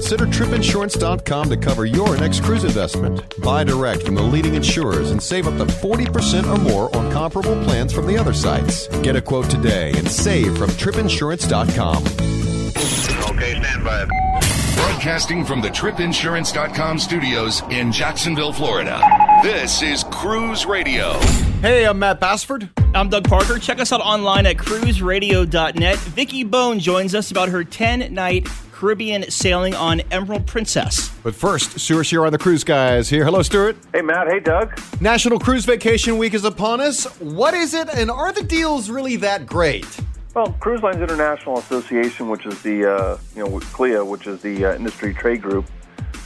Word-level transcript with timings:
consider 0.00 0.24
tripinsurance.com 0.24 1.50
to 1.50 1.56
cover 1.58 1.84
your 1.84 2.16
next 2.16 2.42
cruise 2.42 2.64
investment. 2.64 3.22
Buy 3.42 3.64
direct 3.64 4.02
from 4.02 4.14
the 4.14 4.22
leading 4.22 4.54
insurers 4.54 5.10
and 5.10 5.22
save 5.22 5.46
up 5.46 5.58
to 5.58 5.66
40% 5.66 6.50
or 6.50 6.58
more 6.58 6.96
on 6.96 7.12
comparable 7.12 7.62
plans 7.64 7.92
from 7.92 8.06
the 8.06 8.16
other 8.16 8.32
sites. 8.32 8.88
Get 9.02 9.14
a 9.14 9.20
quote 9.20 9.50
today 9.50 9.92
and 9.94 10.08
save 10.08 10.56
from 10.56 10.70
tripinsurance.com. 10.70 12.02
Okay, 13.36 13.60
stand 13.60 13.84
by. 13.84 14.06
Broadcasting 14.74 15.44
from 15.44 15.60
the 15.60 15.68
tripinsurance.com 15.68 16.98
studios 16.98 17.60
in 17.68 17.92
Jacksonville, 17.92 18.54
Florida. 18.54 19.02
This 19.42 19.82
is 19.82 20.04
Cruise 20.04 20.64
Radio. 20.64 21.18
Hey, 21.60 21.84
I'm 21.84 21.98
Matt 21.98 22.20
Bassford. 22.20 22.70
I'm 22.94 23.10
Doug 23.10 23.28
Parker. 23.28 23.58
Check 23.58 23.78
us 23.78 23.92
out 23.92 24.00
online 24.00 24.46
at 24.46 24.56
cruiseradio.net. 24.56 25.98
Vicky 25.98 26.44
Bowne 26.44 26.78
joins 26.78 27.14
us 27.14 27.30
about 27.30 27.50
her 27.50 27.64
10 27.64 28.14
night 28.14 28.48
Caribbean 28.80 29.30
sailing 29.30 29.74
on 29.74 30.00
Emerald 30.10 30.46
Princess. 30.46 31.10
But 31.22 31.34
first, 31.34 31.78
Stewart 31.78 32.06
here 32.06 32.24
on 32.24 32.32
the 32.32 32.38
Cruise 32.38 32.64
Guys 32.64 33.10
here. 33.10 33.26
Hello, 33.26 33.42
Stewart. 33.42 33.76
Hey, 33.92 34.00
Matt. 34.00 34.26
Hey, 34.26 34.40
Doug. 34.40 34.80
National 35.02 35.38
Cruise 35.38 35.66
Vacation 35.66 36.16
Week 36.16 36.32
is 36.32 36.46
upon 36.46 36.80
us. 36.80 37.04
What 37.20 37.52
is 37.52 37.74
it, 37.74 37.90
and 37.90 38.10
are 38.10 38.32
the 38.32 38.42
deals 38.42 38.88
really 38.88 39.16
that 39.16 39.44
great? 39.44 39.84
Well, 40.34 40.54
Cruise 40.60 40.82
Lines 40.82 40.96
International 40.96 41.58
Association, 41.58 42.30
which 42.30 42.46
is 42.46 42.62
the 42.62 42.90
uh, 42.90 43.18
you 43.36 43.44
know 43.44 43.60
CLIA, 43.60 44.02
which 44.02 44.26
is 44.26 44.40
the 44.40 44.64
uh, 44.64 44.74
industry 44.74 45.12
trade 45.12 45.42
group, 45.42 45.66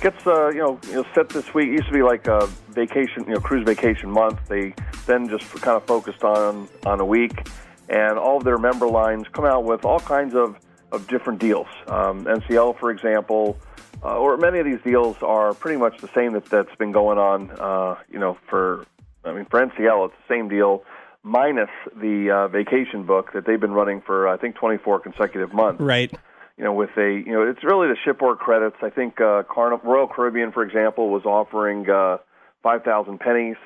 gets 0.01 0.25
uh, 0.25 0.51
you 0.51 0.59
know 0.59 0.79
you 0.87 0.93
know 0.93 1.05
set 1.13 1.31
this 1.31 1.53
week. 1.55 1.71
It 1.71 1.73
used 1.73 1.87
to 1.87 1.93
be 1.93 2.03
like 2.03 2.29
a 2.29 2.47
vacation, 2.69 3.25
you 3.25 3.35
know, 3.35 3.41
cruise 3.41 3.67
vacation 3.67 4.09
month. 4.09 4.39
They 4.47 4.75
then 5.07 5.29
just 5.29 5.51
kind 5.55 5.77
of 5.77 5.85
focused 5.87 6.23
on 6.23 6.69
on 6.87 7.01
a 7.01 7.05
week, 7.05 7.49
and 7.89 8.17
all 8.17 8.37
of 8.37 8.45
their 8.45 8.59
member 8.59 8.87
lines 8.87 9.27
come 9.33 9.45
out 9.45 9.65
with 9.65 9.85
all 9.85 9.99
kinds 9.99 10.37
of 10.37 10.57
of 10.95 11.07
different 11.09 11.41
deals. 11.41 11.67
Um, 11.87 12.25
NCL, 12.25 12.79
for 12.79 12.91
example, 12.91 13.59
uh, 14.03 14.19
or 14.19 14.37
many 14.37 14.59
of 14.59 14.67
these 14.67 14.81
deals 14.83 15.17
are 15.23 15.55
pretty 15.55 15.79
much 15.79 16.01
the 16.01 16.09
same 16.15 16.33
that 16.33 16.47
that's 16.47 16.75
been 16.77 16.93
going 16.93 17.19
on. 17.19 17.51
Uh, 17.51 17.97
you 18.11 18.19
know, 18.19 18.39
for 18.49 18.87
I 19.25 19.33
mean, 19.33 19.47
for 19.47 19.61
NCL, 19.65 20.07
it's 20.07 20.15
the 20.29 20.35
same 20.35 20.49
deal 20.49 20.85
minus 21.23 21.71
the 21.97 22.31
uh, 22.31 22.49
vacation 22.49 23.05
book 23.05 23.33
that 23.33 23.47
they've 23.47 23.61
been 23.61 23.73
running 23.73 24.03
for 24.03 24.29
I 24.29 24.37
think 24.37 24.57
24 24.57 25.01
consecutive 25.01 25.53
months. 25.53 25.81
Right. 25.81 26.13
You 26.57 26.65
know, 26.65 26.73
with 26.73 26.91
a 26.97 27.23
you 27.27 27.33
know, 27.33 27.43
it's 27.43 27.65
really 27.65 27.89
the 27.89 27.97
shipboard 28.05 28.39
credits. 28.39 28.77
I 28.83 28.91
think 28.91 29.21
uh, 29.21 29.43
Carn- 29.43 29.81
Royal 29.83 30.07
Caribbean, 30.07 30.53
for 30.53 30.63
example, 30.63 31.09
was 31.09 31.25
offering 31.25 31.89
uh, 31.91 32.19
5,000 32.63 33.19
pennies. 33.19 33.57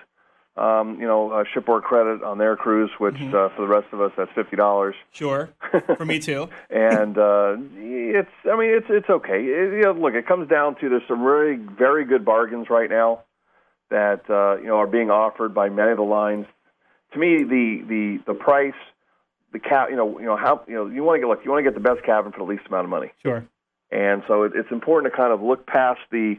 Um, 0.59 1.01
you 1.01 1.07
know, 1.07 1.31
uh, 1.31 1.45
shipboard 1.55 1.85
credit 1.85 2.23
on 2.23 2.39
their 2.39 2.57
cruise, 2.57 2.91
which 2.99 3.15
Mm-hmm. 3.15 3.35
uh, 3.35 3.49
for 3.55 3.63
the 3.63 3.69
rest 3.69 3.87
of 3.93 4.01
us, 4.01 4.13
that's 4.17 4.31
fifty 4.35 4.57
dollars. 4.57 4.95
Sure. 5.13 5.51
For 5.97 6.05
me 6.05 6.19
too. 6.19 6.49
and 6.71 7.17
uh, 7.17 7.57
it's, 7.77 8.31
I 8.45 8.57
mean, 8.59 8.71
it's 8.71 8.87
it's 8.89 9.09
okay. 9.09 9.41
It, 9.41 9.73
you 9.75 9.83
know, 9.83 9.93
look, 9.93 10.15
it 10.15 10.27
comes 10.27 10.49
down 10.49 10.75
to 10.81 10.89
there's 10.89 11.03
some 11.07 11.23
very 11.23 11.57
very 11.57 12.05
good 12.05 12.25
bargains 12.25 12.69
right 12.71 12.91
now 12.91 13.21
that 13.91 14.29
uh, 14.29 14.57
you 14.61 14.67
know 14.67 14.77
are 14.77 14.87
being 14.87 15.11
offered 15.11 15.55
by 15.55 15.69
many 15.69 15.93
of 15.93 15.97
the 15.97 16.03
lines. 16.03 16.47
To 17.13 17.19
me, 17.19 17.45
the 17.45 17.85
the 17.89 18.19
the 18.27 18.35
price, 18.35 18.75
the 19.53 19.59
cap, 19.59 19.89
you 19.91 19.97
know, 19.97 20.19
you 20.19 20.27
know 20.27 20.37
how 20.37 20.63
you 20.67 20.75
know 20.75 20.87
you 20.87 21.03
want 21.03 21.17
to 21.17 21.21
get 21.21 21.29
look, 21.29 21.45
you 21.45 21.51
want 21.51 21.65
to 21.65 21.71
get 21.71 21.75
the 21.75 21.89
best 21.89 22.05
cabin 22.05 22.33
for 22.33 22.39
the 22.39 22.45
least 22.45 22.67
amount 22.69 22.85
of 22.85 22.91
money. 22.91 23.13
Sure. 23.23 23.47
And 23.91 24.23
so 24.29 24.43
it, 24.43 24.53
it's 24.55 24.71
important 24.71 25.11
to 25.13 25.17
kind 25.17 25.33
of 25.33 25.41
look 25.41 25.67
past 25.67 26.01
the 26.11 26.35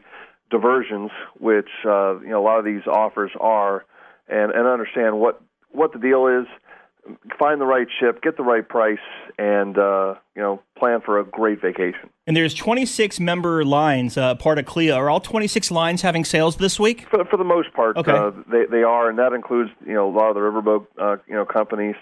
diversions, 0.52 1.10
which 1.40 1.70
uh, 1.86 2.20
you 2.20 2.30
know 2.30 2.42
a 2.42 2.46
lot 2.46 2.60
of 2.60 2.66
these 2.66 2.86
offers 2.86 3.32
are, 3.40 3.86
and, 4.30 4.52
and 4.52 4.68
understand 4.68 5.20
what 5.20 5.42
what 5.72 5.94
the 5.94 6.00
deal 6.00 6.28
is. 6.28 6.46
Find 7.40 7.60
the 7.60 7.66
right 7.66 7.88
ship, 8.00 8.22
get 8.22 8.38
the 8.38 8.44
right 8.44 8.68
price, 8.68 9.00
and 9.40 9.78
uh, 9.78 10.16
you 10.36 10.42
know 10.42 10.62
plan 10.78 11.02
for 11.04 11.20
a 11.20 11.24
great 11.24 11.60
vacation. 11.62 12.10
And 12.28 12.38
there's 12.38 12.54
26 12.54 13.20
member 13.20 13.66
lines, 13.66 14.16
uh, 14.18 14.36
part 14.36 14.60
of 14.60 14.66
CLIA. 14.66 14.94
Are 14.94 15.10
all 15.10 15.20
26 15.22 15.72
lines 15.72 16.04
having 16.04 16.24
sales 16.24 16.58
this 16.58 16.80
week? 16.80 17.08
For, 17.10 17.26
for 17.26 17.38
the 17.38 17.44
most 17.44 17.74
part, 17.74 17.98
Okay. 17.98 18.12
uh, 18.12 18.32
they 18.52 18.66
they 18.70 18.84
are, 18.84 19.10
and 19.10 19.18
that 19.18 19.34
includes 19.34 19.72
you 19.86 19.94
know 19.94 20.08
a 20.10 20.14
lot 20.14 20.30
of 20.30 20.36
the 20.36 20.42
riverboat 20.42 20.86
uh, 21.00 21.18
you 21.28 21.34
know 21.34 21.46
companies. 21.46 21.96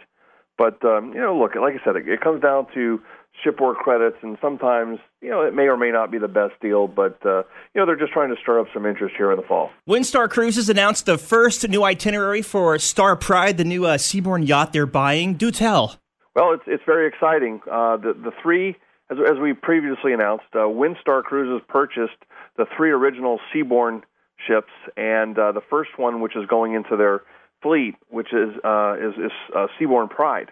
But 0.57 0.83
um, 0.83 1.13
you 1.13 1.21
know, 1.21 1.37
look, 1.37 1.55
like 1.55 1.75
I 1.79 1.83
said, 1.85 1.95
it, 1.95 2.07
it 2.09 2.19
comes 2.19 2.41
down 2.41 2.65
to 2.73 2.99
shipboard 3.43 3.77
credits, 3.77 4.17
and 4.21 4.37
sometimes 4.41 4.99
you 5.21 5.29
know 5.29 5.41
it 5.41 5.53
may 5.53 5.63
or 5.63 5.77
may 5.77 5.91
not 5.91 6.11
be 6.11 6.17
the 6.17 6.27
best 6.27 6.53
deal, 6.61 6.87
but 6.87 7.17
uh, 7.25 7.43
you 7.73 7.81
know 7.81 7.85
they're 7.85 7.95
just 7.95 8.13
trying 8.13 8.33
to 8.33 8.41
stir 8.41 8.59
up 8.59 8.67
some 8.73 8.85
interest 8.85 9.15
here 9.17 9.31
in 9.31 9.37
the 9.37 9.45
fall. 9.45 9.71
Windstar 9.87 10.29
Cruises 10.29 10.69
announced 10.69 11.05
the 11.05 11.17
first 11.17 11.67
new 11.67 11.83
itinerary 11.83 12.41
for 12.41 12.77
Star 12.79 13.15
Pride, 13.15 13.57
the 13.57 13.63
new 13.63 13.85
uh, 13.85 13.97
Seabourn 13.97 14.47
yacht 14.47 14.73
they're 14.73 14.85
buying. 14.85 15.35
Do 15.35 15.51
tell. 15.51 15.99
Well, 16.35 16.53
it's 16.53 16.63
it's 16.67 16.83
very 16.85 17.07
exciting. 17.07 17.61
Uh, 17.69 17.97
the 17.97 18.13
the 18.13 18.31
three, 18.41 18.75
as 19.09 19.17
as 19.19 19.39
we 19.39 19.53
previously 19.53 20.13
announced, 20.13 20.45
uh, 20.53 20.59
Windstar 20.59 21.23
Cruises 21.23 21.65
purchased 21.67 22.17
the 22.57 22.65
three 22.75 22.91
original 22.91 23.39
Seabourn 23.53 24.01
ships, 24.47 24.71
and 24.95 25.37
uh, 25.37 25.51
the 25.51 25.61
first 25.69 25.91
one, 25.97 26.21
which 26.21 26.35
is 26.35 26.45
going 26.47 26.73
into 26.73 26.95
their 26.95 27.21
fleet, 27.61 27.95
which 28.09 28.33
is 28.33 28.49
uh, 28.63 28.95
is, 28.99 29.13
is 29.17 29.31
uh, 29.55 29.67
Seabourn 29.79 30.09
Pride, 30.09 30.51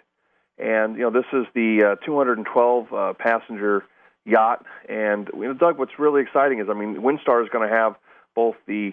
and 0.57 0.95
you 0.95 1.01
know 1.01 1.11
this 1.11 1.25
is 1.33 1.45
the 1.53 1.97
uh, 2.01 2.05
212 2.05 2.93
uh, 2.93 3.13
passenger 3.17 3.83
yacht. 4.25 4.65
And 4.89 5.29
you 5.33 5.47
know, 5.47 5.53
Doug, 5.53 5.77
what's 5.77 5.97
really 5.99 6.21
exciting 6.21 6.59
is, 6.59 6.67
I 6.69 6.73
mean, 6.73 6.97
Windstar 6.97 7.43
is 7.43 7.49
going 7.49 7.67
to 7.69 7.73
have 7.73 7.95
both 8.35 8.55
the 8.67 8.91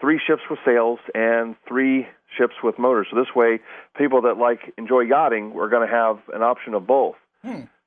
three 0.00 0.20
ships 0.24 0.42
with 0.48 0.58
sails 0.64 0.98
and 1.14 1.56
three 1.66 2.06
ships 2.36 2.54
with 2.62 2.78
motors. 2.78 3.08
So 3.10 3.16
this 3.16 3.34
way, 3.34 3.60
people 3.96 4.22
that 4.22 4.36
like 4.36 4.72
enjoy 4.76 5.00
yachting 5.00 5.52
are 5.58 5.68
going 5.68 5.88
to 5.88 5.92
have 5.92 6.18
an 6.32 6.42
option 6.42 6.74
of 6.74 6.86
both. 6.86 7.16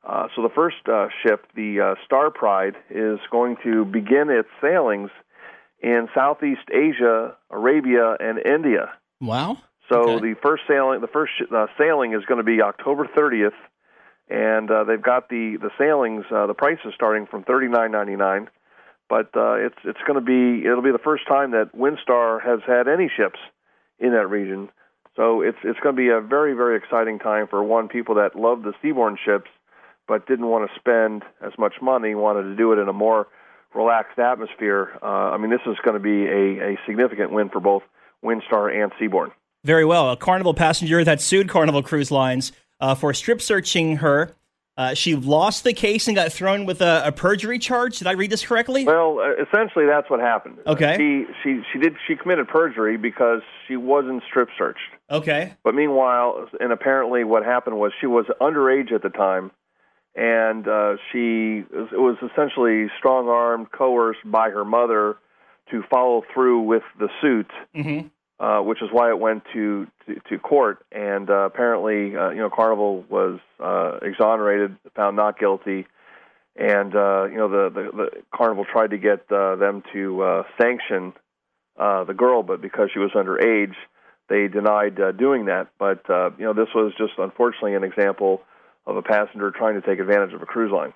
Uh, 0.04 0.28
so 0.36 0.42
the 0.42 0.50
first 0.50 0.78
uh, 0.88 1.08
ship, 1.22 1.46
the 1.56 1.82
uh, 1.82 1.96
Star 2.06 2.32
Pride, 2.32 2.76
is 2.90 3.20
going 3.30 3.58
to 3.64 3.84
begin 3.84 4.30
its 4.30 4.48
sailings 4.62 5.10
in 5.82 6.08
Southeast 6.16 6.70
Asia, 6.72 7.36
Arabia, 7.52 8.16
and 8.20 8.40
India. 8.40 8.92
Wow. 9.20 9.58
So 9.90 10.16
Okay. 10.16 10.34
the 10.34 10.36
first 10.42 10.64
sailing, 10.68 11.02
the 11.02 11.08
first 11.08 11.34
sh- 11.38 11.52
uh, 11.54 11.68
sailing 11.78 12.14
is 12.14 12.26
going 12.26 12.40
to 12.40 12.44
be 12.44 12.62
October 12.62 13.06
30th, 13.06 13.56
and 14.30 14.70
uh, 14.70 14.84
they've 14.84 15.02
got 15.02 15.30
the 15.30 15.58
the 15.62 15.72
sailings. 15.78 16.26
Uh, 16.32 16.48
the 16.48 16.54
price 16.54 16.80
is 16.86 16.94
starting 16.94 17.26
from 17.28 17.44
39.99, 17.44 18.48
but 19.10 19.30
uh, 19.36 19.54
it's 19.54 19.78
it's 19.86 20.00
going 20.06 20.20
to 20.20 20.26
be 20.26 20.66
it'll 20.68 20.82
be 20.82 20.92
the 20.92 20.98
first 21.04 21.28
time 21.28 21.52
that 21.52 21.74
Windstar 21.76 22.42
has 22.44 22.60
had 22.68 22.88
any 22.88 23.10
ships 23.16 23.40
in 24.00 24.12
that 24.12 24.28
region. 24.28 24.70
So 25.16 25.42
it's 25.42 25.58
it's 25.64 25.80
going 25.80 25.96
to 25.96 26.02
be 26.02 26.10
a 26.10 26.20
very 26.20 26.54
very 26.54 26.78
exciting 26.78 27.20
time 27.20 27.48
for 27.48 27.64
one 27.64 27.88
people 27.88 28.16
that 28.16 28.36
love 28.36 28.64
the 28.64 28.74
Seabourn 28.84 29.18
ships, 29.24 29.50
but 30.08 30.28
didn't 30.28 30.48
want 30.48 30.70
to 30.70 30.80
spend 30.80 31.24
as 31.42 31.54
much 31.58 31.76
money, 31.82 32.14
wanted 32.14 32.44
to 32.44 32.56
do 32.56 32.74
it 32.74 32.80
in 32.80 32.90
a 32.90 32.94
more 32.94 33.28
relaxed 33.74 34.20
atmosphere. 34.20 34.98
Uh, 35.02 35.06
I 35.32 35.38
mean, 35.38 35.50
this 35.50 35.62
is 35.66 35.78
going 35.84 35.96
to 35.96 36.04
be 36.04 36.26
a, 36.26 36.74
a 36.74 36.80
significant 36.86 37.32
win 37.32 37.50
for 37.50 37.62
both 37.62 37.84
Windstar 38.24 38.74
and 38.74 38.92
Seabourn. 39.00 39.32
Very 39.68 39.84
well. 39.84 40.12
A 40.12 40.16
Carnival 40.16 40.54
passenger 40.54 41.04
that 41.04 41.20
sued 41.20 41.50
Carnival 41.50 41.84
Cruise 41.84 42.10
Lines 42.10 42.54
uh, 42.80 42.96
for 42.96 43.14
strip 43.14 43.42
searching 43.42 43.98
her. 43.98 44.32
Uh, 44.78 44.94
she 44.94 45.14
lost 45.14 45.66
the 45.66 45.74
case 45.74 46.08
and 46.08 46.16
got 46.16 46.32
thrown 46.32 46.66
with 46.66 46.80
a, 46.82 47.02
a 47.08 47.12
perjury 47.12 47.60
charge. 47.60 47.98
Did 47.98 48.08
I 48.08 48.12
read 48.14 48.30
this 48.30 48.46
correctly? 48.46 48.86
Well, 48.86 49.20
uh, 49.20 49.44
essentially, 49.44 49.86
that's 49.86 50.10
what 50.10 50.22
happened. 50.22 50.60
Uh, 50.66 50.72
Okay. 50.72 50.96
she 50.98 51.26
she 51.44 51.62
she 51.74 51.80
did 51.80 51.96
she 52.08 52.16
committed 52.16 52.48
perjury 52.48 52.96
because 52.96 53.42
she 53.68 53.76
wasn't 53.76 54.24
strip 54.30 54.48
searched. 54.58 54.80
Okay. 55.12 55.54
But 55.66 55.76
meanwhile, 55.76 56.48
and 56.62 56.72
apparently, 56.72 57.26
what 57.26 57.44
happened 57.44 57.78
was 57.78 57.92
she 58.00 58.08
was 58.08 58.26
underage 58.40 58.94
at 58.94 59.02
the 59.04 59.10
time, 59.10 59.52
and 60.16 60.66
uh, 60.66 60.96
she 61.12 61.66
it 61.74 62.00
was 62.00 62.16
essentially 62.32 62.88
strong 62.98 63.28
armed, 63.28 63.72
coerced 63.74 64.20
by 64.24 64.50
her 64.50 64.64
mother 64.64 65.18
to 65.72 65.84
follow 65.90 66.24
through 66.34 66.62
with 66.62 66.84
the 67.00 67.10
suit. 67.22 67.52
hmm 67.76 68.08
uh, 68.40 68.60
which 68.60 68.82
is 68.82 68.90
why 68.92 69.10
it 69.10 69.20
went 69.20 69.44
to 69.54 69.88
to, 70.06 70.16
to 70.30 70.40
court. 70.40 70.86
And 70.92 71.30
uh, 71.30 71.46
apparently, 71.46 72.16
uh, 72.16 72.30
you 72.30 72.38
know, 72.38 72.50
Carnival 72.50 73.04
was 73.10 73.40
uh, 73.60 73.98
exonerated, 74.02 74.78
found 74.96 75.16
not 75.16 75.40
guilty, 75.40 75.88
and 76.56 76.96
uh, 76.96 77.26
you 77.26 77.38
know, 77.38 77.50
the, 77.50 77.70
the 77.70 77.98
the 77.98 78.10
Carnival 78.36 78.66
tried 78.66 78.92
to 78.92 78.98
get 78.98 79.32
uh, 79.32 79.56
them 79.56 79.84
to 79.94 80.22
uh, 80.22 80.44
sanction 80.60 81.14
uh, 81.78 82.04
the 82.04 82.14
girl, 82.14 82.44
but 82.44 82.62
because 82.62 82.90
she 82.94 83.00
was 83.00 83.12
underage, 83.12 83.76
they 84.30 84.48
denied 84.48 85.00
uh, 85.00 85.12
doing 85.12 85.46
that. 85.46 85.70
But 85.78 86.10
uh, 86.10 86.32
you 86.38 86.46
know, 86.46 86.54
this 86.54 86.70
was 86.74 86.94
just 86.98 87.14
unfortunately 87.18 87.76
an 87.76 87.84
example 87.84 88.42
of 88.86 88.98
a 88.98 89.02
passenger 89.02 89.52
trying 89.52 89.80
to 89.80 89.88
take 89.88 90.00
advantage 90.00 90.34
of 90.34 90.42
a 90.42 90.46
cruise 90.46 90.72
line. 90.72 90.94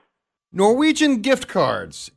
Norwegian 0.52 1.22
gift 1.22 1.48
cards. 1.48 2.12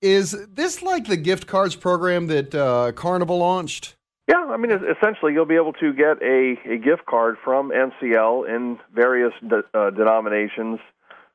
Is 0.00 0.32
this 0.46 0.82
like 0.82 1.06
the 1.06 1.16
gift 1.16 1.46
cards 1.46 1.76
program 1.76 2.26
that 2.26 2.54
uh, 2.54 2.92
Carnival 2.92 3.38
launched? 3.38 3.96
Yeah, 4.26 4.46
I 4.50 4.56
mean, 4.56 4.70
essentially, 4.70 5.34
you'll 5.34 5.44
be 5.44 5.56
able 5.56 5.74
to 5.74 5.92
get 5.92 6.22
a, 6.22 6.54
a 6.66 6.78
gift 6.78 7.04
card 7.06 7.36
from 7.44 7.70
NCL 7.70 8.48
in 8.48 8.78
various 8.94 9.34
de- 9.46 9.64
uh, 9.74 9.90
denominations, 9.90 10.80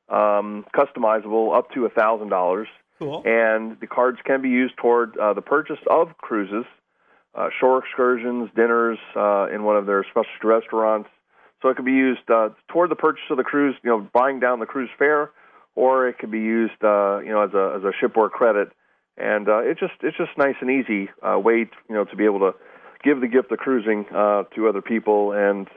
um, 0.08 0.66
customizable 0.74 1.56
up 1.56 1.70
to 1.72 1.84
a 1.86 1.88
thousand 1.88 2.30
dollars, 2.30 2.66
Cool. 2.98 3.22
and 3.24 3.78
the 3.80 3.86
cards 3.86 4.18
can 4.24 4.42
be 4.42 4.48
used 4.48 4.76
toward 4.76 5.16
uh, 5.18 5.34
the 5.34 5.40
purchase 5.40 5.78
of 5.88 6.18
cruises, 6.18 6.64
uh, 7.36 7.48
shore 7.60 7.78
excursions, 7.78 8.50
dinners 8.56 8.98
uh, 9.14 9.46
in 9.54 9.62
one 9.62 9.76
of 9.76 9.86
their 9.86 10.04
specialty 10.10 10.44
restaurants. 10.44 11.08
So 11.62 11.68
it 11.68 11.76
can 11.76 11.84
be 11.84 11.92
used 11.92 12.28
uh, 12.28 12.48
toward 12.68 12.90
the 12.90 12.96
purchase 12.96 13.22
of 13.30 13.36
the 13.36 13.44
cruise, 13.44 13.76
you 13.84 13.90
know, 13.90 14.08
buying 14.12 14.40
down 14.40 14.58
the 14.58 14.66
cruise 14.66 14.90
fare, 14.98 15.30
or 15.76 16.08
it 16.08 16.18
could 16.18 16.32
be 16.32 16.40
used, 16.40 16.82
uh, 16.82 17.20
you 17.20 17.28
know, 17.30 17.42
as 17.44 17.54
a 17.54 17.76
as 17.76 17.84
a 17.84 17.92
shipboard 18.00 18.32
credit. 18.32 18.70
And 19.16 19.48
uh, 19.48 19.58
it's 19.60 19.78
just 19.78 19.92
it's 20.02 20.16
just 20.16 20.30
nice 20.36 20.56
and 20.60 20.70
easy 20.70 21.08
uh, 21.22 21.38
way, 21.38 21.66
to, 21.66 21.76
you 21.88 21.94
know, 21.94 22.04
to 22.04 22.16
be 22.16 22.24
able 22.24 22.40
to 22.40 22.54
give 23.02 23.20
the 23.20 23.28
gift 23.28 23.50
of 23.52 23.58
cruising 23.58 24.06
uh, 24.14 24.44
to 24.54 24.68
other 24.68 24.82
people. 24.82 25.32
And 25.32 25.68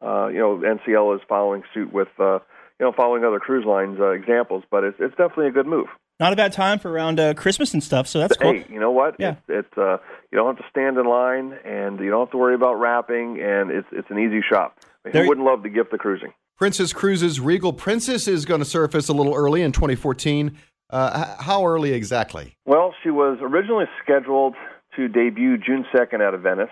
uh, 0.00 0.28
you 0.28 0.38
know, 0.38 0.58
NCL 0.58 1.16
is 1.16 1.22
following 1.28 1.62
suit 1.72 1.92
with, 1.92 2.08
uh, 2.18 2.40
you 2.80 2.86
know, 2.86 2.92
following 2.96 3.24
other 3.24 3.38
cruise 3.38 3.64
lines 3.64 3.98
uh, 4.00 4.10
examples. 4.10 4.64
But 4.70 4.84
it's 4.84 4.96
it's 5.00 5.16
definitely 5.16 5.48
a 5.48 5.52
good 5.52 5.66
move. 5.66 5.86
Not 6.20 6.32
a 6.32 6.36
bad 6.36 6.52
time 6.52 6.78
for 6.78 6.90
around 6.90 7.18
uh, 7.18 7.34
Christmas 7.34 7.72
and 7.74 7.82
stuff. 7.82 8.06
So 8.06 8.20
that's 8.20 8.36
cool. 8.36 8.52
Hey, 8.52 8.66
you 8.70 8.78
know 8.78 8.90
what? 8.92 9.16
Yeah. 9.18 9.36
It's, 9.48 9.66
it's 9.66 9.78
uh, 9.78 9.96
you 10.30 10.38
don't 10.38 10.56
have 10.56 10.64
to 10.64 10.70
stand 10.70 10.96
in 10.96 11.06
line, 11.06 11.54
and 11.64 11.98
you 11.98 12.10
don't 12.10 12.20
have 12.20 12.30
to 12.30 12.38
worry 12.38 12.54
about 12.54 12.74
wrapping, 12.74 13.40
and 13.40 13.70
it's 13.70 13.88
it's 13.92 14.10
an 14.10 14.18
easy 14.18 14.40
shop. 14.48 14.78
There- 15.04 15.22
Who 15.22 15.28
wouldn't 15.28 15.46
love 15.46 15.62
the 15.62 15.68
gift 15.68 15.92
of 15.92 15.98
cruising? 15.98 16.32
Princess 16.58 16.92
Cruises 16.92 17.40
Regal 17.40 17.72
Princess 17.72 18.28
is 18.28 18.44
going 18.44 18.60
to 18.60 18.64
surface 18.64 19.08
a 19.08 19.12
little 19.12 19.34
early 19.34 19.62
in 19.62 19.72
2014. 19.72 20.56
Uh, 20.90 21.34
how 21.42 21.66
early 21.66 21.92
exactly? 21.92 22.54
Well, 22.66 22.94
she 23.02 23.10
was 23.10 23.38
originally 23.40 23.86
scheduled 24.04 24.54
to 24.96 25.08
debut 25.08 25.58
June 25.58 25.84
2nd 25.94 26.20
out 26.20 26.34
of 26.34 26.42
Venice, 26.42 26.70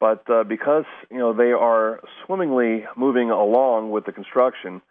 but 0.00 0.28
uh, 0.30 0.44
because 0.44 0.84
you 1.10 1.18
know 1.18 1.32
they 1.32 1.52
are 1.52 2.00
swimmingly 2.24 2.84
moving 2.96 3.30
along 3.30 3.90
with 3.90 4.04
the 4.06 4.12
construction, 4.12 4.82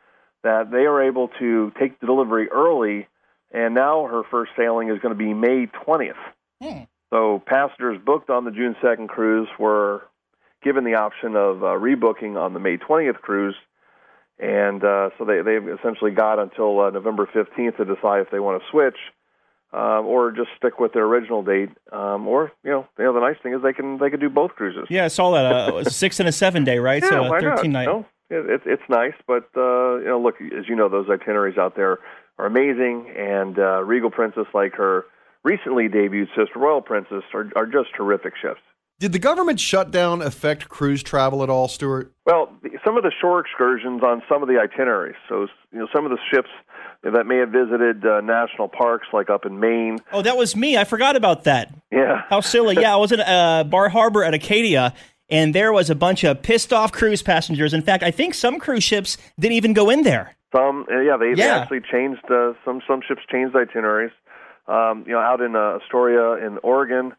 that 0.44 0.72
they 0.72 0.86
are 0.86 1.02
able 1.02 1.30
to 1.40 1.72
take 1.80 2.00
the 2.00 2.06
delivery 2.06 2.50
early, 2.50 3.08
and 3.52 3.74
now 3.74 4.06
her 4.08 4.24
first 4.30 4.52
sailing 4.58 4.90
is 4.90 5.00
going 5.00 5.14
to 5.14 5.18
be 5.18 5.34
May 5.34 5.68
20th. 5.68 6.14
So 7.14 7.42
passengers 7.46 8.00
booked 8.04 8.30
on 8.30 8.46
the 8.46 8.52
June 8.52 8.76
2nd 8.84 9.08
cruise 9.08 9.48
were 9.60 10.02
given 10.64 10.84
the 10.84 10.96
option 10.96 11.36
of 11.36 11.64
uh, 11.64 11.68
rebooking 11.68 12.42
on 12.42 12.54
the 12.54 12.60
May 12.60 12.78
20th 12.78 13.22
cruise. 13.22 13.56
And 14.40 14.84
uh, 14.84 15.10
so 15.18 15.26
they, 15.26 15.42
they've 15.42 15.68
essentially 15.78 16.12
got 16.12 16.40
until 16.40 16.80
uh, 16.80 16.90
November 16.90 17.30
15th 17.32 17.78
to 17.78 17.86
decide 17.86 18.22
if 18.22 18.32
they 18.32 18.40
want 18.40 18.62
to 18.62 18.68
switch 18.72 18.98
um, 19.74 20.06
or 20.06 20.32
just 20.32 20.50
stick 20.58 20.80
with 20.80 20.94
their 20.94 21.04
original 21.04 21.44
date. 21.44 21.70
Um, 21.92 22.28
or 22.28 22.52
you 22.64 22.72
know, 22.72 22.88
you 22.98 23.06
know, 23.06 23.14
the 23.14 23.20
nice 23.20 23.38
thing 23.42 23.54
is 23.54 23.62
they 23.62 23.74
can 23.74 23.98
they 23.98 24.10
can 24.10 24.20
do 24.20 24.30
both 24.30 24.52
cruises. 24.52 24.88
Yeah, 24.90 25.06
I 25.06 25.08
saw 25.08 25.32
that. 25.32 25.46
Uh, 25.46 25.76
a 25.86 25.90
six 25.90 26.20
and 26.20 26.30
a 26.30 26.32
seven 26.32 26.64
day, 26.64 26.78
right? 26.80 27.02
Yeah, 27.02 27.10
so 27.10 27.36
a? 27.36 27.42
13 27.42 27.72
night. 27.72 27.86
No, 27.86 28.06
it, 28.30 28.62
it's 28.66 28.84
nice, 28.90 29.14
but 29.28 29.50
uh, 29.58 29.98
you 29.98 30.06
know, 30.06 30.22
look, 30.22 30.36
as 30.42 30.68
you 30.70 30.76
know, 30.76 30.90
those 30.90 31.10
itineraries 31.10 31.58
out 31.58 31.76
there 31.76 32.00
are 32.38 32.46
amazing, 32.46 33.14
and 33.18 33.58
uh, 33.58 33.84
Regal 33.84 34.12
Princess, 34.12 34.46
like 34.54 34.74
her 34.76 35.06
recently 35.44 35.88
debuted 35.88 36.28
sister 36.30 36.58
Royal 36.58 36.82
Princess, 36.82 37.24
are, 37.34 37.52
are 37.56 37.66
just 37.66 37.90
terrific 37.96 38.34
ships. 38.42 38.62
Did 39.00 39.12
the 39.12 39.20
government 39.20 39.60
shutdown 39.60 40.22
affect 40.22 40.70
cruise 40.70 41.04
travel 41.04 41.44
at 41.44 41.50
all, 41.50 41.68
Stewart? 41.68 42.14
Well, 42.26 42.50
some 42.86 42.96
of 42.96 43.04
the 43.04 43.12
shore 43.20 43.40
excursions 43.40 44.02
on 44.04 44.22
some 44.30 44.42
of 44.42 44.48
the 44.48 44.58
itineraries. 44.60 45.16
So, 45.28 45.48
you 45.74 45.80
know, 45.80 45.88
some 45.94 46.06
of 46.06 46.12
the 46.12 46.18
ships 46.34 46.50
that 47.04 47.26
may 47.26 47.38
have 47.38 47.50
visited 47.50 48.06
uh, 48.06 48.22
national 48.22 48.70
parks, 48.70 49.08
like 49.12 49.30
up 49.30 49.46
in 49.46 49.60
Maine. 49.60 49.98
Oh, 50.14 50.22
that 50.22 50.38
was 50.38 50.56
me. 50.56 50.78
I 50.78 50.86
forgot 50.86 51.18
about 51.18 51.44
that. 51.44 51.74
Yeah, 51.92 52.22
How 52.30 52.40
silly. 52.40 52.76
Yeah, 52.80 52.94
I 52.94 52.98
was 52.98 53.12
in 53.12 53.20
uh, 53.20 53.66
Bar 53.66 53.90
Harbor 53.90 54.24
at 54.24 54.34
Acadia, 54.34 54.94
and 55.30 55.54
there 55.54 55.74
was 55.74 55.90
a 55.90 55.96
bunch 55.96 56.24
of 56.24 56.42
pissed 56.42 56.72
off 56.72 56.94
cruise 56.94 57.22
passengers. 57.22 57.74
In 57.74 57.82
fact, 57.82 58.04
I 58.04 58.12
think 58.12 58.34
some 58.34 58.58
cruise 58.58 58.84
ships 58.86 59.18
didn't 59.38 59.56
even 59.56 59.74
go 59.74 59.90
in 59.90 60.04
there. 60.04 60.36
some. 60.56 60.86
Uh, 60.90 61.00
yeah, 61.02 61.18
they, 61.18 61.34
they 61.34 61.50
actually 61.50 61.82
changed 61.92 62.24
uh, 62.32 62.54
some. 62.64 62.82
Some 62.88 63.02
ships 63.06 63.22
changed 63.30 63.54
itineraries. 63.54 64.12
Um, 64.66 65.04
you 65.06 65.12
know, 65.12 65.20
out 65.20 65.42
in 65.42 65.58
uh, 65.58 65.80
Astoria 65.84 66.46
in 66.48 66.58
Oregon, 66.64 67.12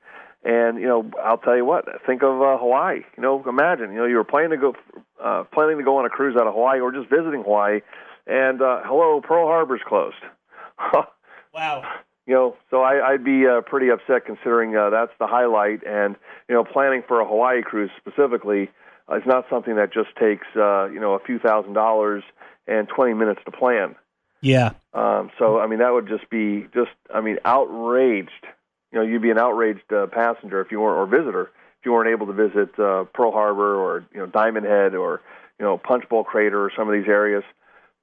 and 0.45 0.79
you 0.79 0.87
know, 0.87 1.11
I'll 1.23 1.39
tell 1.39 1.57
you 1.57 1.65
what. 1.65 1.87
Think 2.07 2.23
of 2.23 2.41
uh, 2.41 2.59
Hawaii. 2.59 3.01
You 3.17 3.23
know, 3.23 3.43
imagine. 3.49 3.93
You 3.93 3.99
know, 3.99 4.07
you 4.07 4.17
were 4.17 4.25
planning 4.25 4.51
to 4.51 4.57
go, 4.57 4.75
uh, 5.23 5.45
planning 5.53 5.79
to 5.79 5.85
go 5.85 5.99
on 5.99 6.05
a 6.05 6.11
cruise 6.11 6.37
out 6.37 6.47
of 6.47 6.55
Hawaii, 6.55 6.81
or 6.81 6.93
just 6.93 7.09
visiting 7.09 7.43
Hawaii, 7.43 7.81
and 8.27 8.61
uh, 8.61 8.83
hello, 8.85 9.21
Pearl 9.21 9.47
Harbor's 9.47 9.83
closed. 9.87 10.17
Wow. 11.55 11.85
you 12.27 12.35
know, 12.35 12.57
so 12.69 12.83
I, 12.83 13.13
I'd 13.13 13.23
be 13.23 13.47
uh, 13.47 13.61
pretty 13.61 13.89
upset 13.89 14.27
considering 14.27 14.77
uh, 14.77 14.91
that's 14.91 15.13
the 15.21 15.29
highlight, 15.29 15.87
and 15.87 16.17
you 16.49 16.55
know, 16.57 16.65
planning 16.65 17.05
for 17.07 17.21
a 17.21 17.25
Hawaii 17.25 17.63
cruise 17.63 17.93
specifically 17.97 18.71
uh, 19.09 19.19
is 19.19 19.23
not 19.25 19.45
something 19.49 19.77
that 19.77 19.93
just 19.93 20.09
takes 20.19 20.47
uh, 20.57 20.87
you 20.87 20.99
know 20.99 21.13
a 21.13 21.21
few 21.21 21.39
thousand 21.39 21.75
dollars 21.75 22.25
and 22.67 22.89
20 22.89 23.15
minutes 23.15 23.41
to 23.45 23.53
plan. 23.53 23.95
Yeah. 24.41 24.71
Um, 24.95 25.31
so 25.39 25.61
I 25.61 25.69
mean, 25.69 25.79
that 25.79 25.93
would 25.93 26.09
just 26.09 26.29
be 26.29 26.67
just 26.75 26.91
I 27.15 27.21
mean, 27.21 27.39
outraged. 27.45 28.31
You 28.95 29.01
know, 29.01 29.07
you'd 29.07 29.23
be 29.23 29.31
an 29.31 29.39
outraged 29.39 29.93
uh, 29.93 30.07
passenger 30.07 30.61
if 30.61 30.71
you 30.71 30.81
weren't 30.81 30.97
or 30.97 31.07
visitor 31.07 31.51
if 31.81 31.85
you 31.85 31.93
weren't 31.93 32.09
able 32.09 32.27
to 32.29 32.33
visit 32.33 32.79
uh, 32.79 33.05
Pearl 33.13 33.33
Harbor 33.33 33.75
or 33.75 34.07
you 34.15 34.21
know 34.21 34.27
Diamond 34.27 34.67
Head 34.67 34.95
or 34.95 35.21
you 35.59 35.67
know 35.67 35.77
Punch 35.77 36.09
Bowl 36.09 36.23
Crater 36.23 36.65
or 36.65 36.71
some 36.77 36.89
of 36.89 36.95
these 36.95 37.09
areas. 37.09 37.43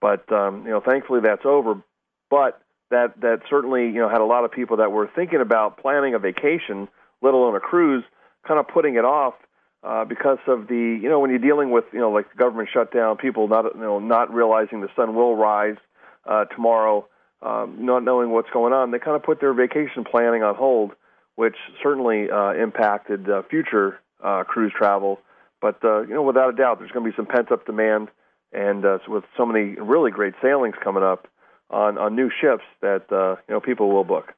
But 0.02 0.30
um, 0.34 0.66
you 0.66 0.72
know, 0.72 0.82
thankfully 0.82 1.22
that's 1.22 1.46
over. 1.46 1.82
But 2.30 2.62
that 2.90 3.22
that 3.22 3.40
certainly 3.50 3.86
you 3.86 4.00
know 4.02 4.10
had 4.10 4.20
a 4.20 4.26
lot 4.26 4.44
of 4.44 4.52
people 4.52 4.78
that 4.78 4.92
were 4.92 5.10
thinking 5.16 5.40
about 5.40 5.78
planning 5.78 6.14
a 6.14 6.20
vacation, 6.20 6.90
let 7.22 7.34
alone 7.34 7.56
a 7.56 7.62
cruise, 7.62 8.04
kind 8.46 8.60
of 8.60 8.68
putting 8.68 8.96
it 8.96 9.06
off 9.06 9.36
uh, 9.84 10.04
because 10.04 10.40
of 10.46 10.68
the 10.68 11.00
you 11.02 11.08
know 11.08 11.22
when 11.22 11.30
you're 11.30 11.40
dealing 11.40 11.72
with 11.72 11.86
you 11.94 12.00
know 12.00 12.12
like 12.12 12.36
government 12.36 12.68
shutdown, 12.72 13.16
people 13.16 13.48
not 13.48 13.74
you 13.76 13.82
know 13.82 14.00
not 14.00 14.34
realizing 14.34 14.82
the 14.82 14.90
sun 14.96 15.16
will 15.16 15.38
rise 15.38 15.78
uh, 16.26 16.44
tomorrow, 16.46 17.08
um, 17.42 17.78
not 17.80 18.04
knowing 18.04 18.32
what's 18.32 18.50
going 18.52 18.74
on, 18.74 18.92
they 18.92 19.00
kind 19.00 19.16
of 19.16 19.24
put 19.24 19.40
their 19.40 19.54
vacation 19.54 20.04
planning 20.04 20.44
on 20.44 20.56
hold, 20.56 20.92
which 21.36 21.56
certainly 21.82 22.30
uh, 22.30 22.54
impacted 22.54 23.30
uh, 23.30 23.42
future 23.50 24.00
uh, 24.24 24.44
cruise 24.44 24.72
travel. 24.76 25.20
But 25.62 25.84
uh, 25.84 26.02
you 26.02 26.14
know, 26.14 26.24
without 26.24 26.54
a 26.54 26.56
doubt, 26.56 26.80
there's 26.80 26.92
going 26.92 27.06
to 27.06 27.12
be 27.12 27.16
some 27.16 27.26
pent 27.26 27.52
up 27.52 27.66
demand, 27.66 28.10
and 28.52 28.86
uh, 28.86 29.00
with 29.08 29.24
so 29.38 29.46
many 29.46 29.76
really 29.80 30.12
great 30.12 30.34
sailings 30.42 30.76
coming 30.84 31.04
up 31.04 31.28
on 31.70 31.98
on 31.98 32.16
new 32.16 32.30
ships, 32.30 32.64
that 32.82 33.12
uh, 33.12 33.42
you 33.48 33.56
know 33.56 33.60
people 33.60 33.90
will 33.90 34.04
book. 34.04 34.34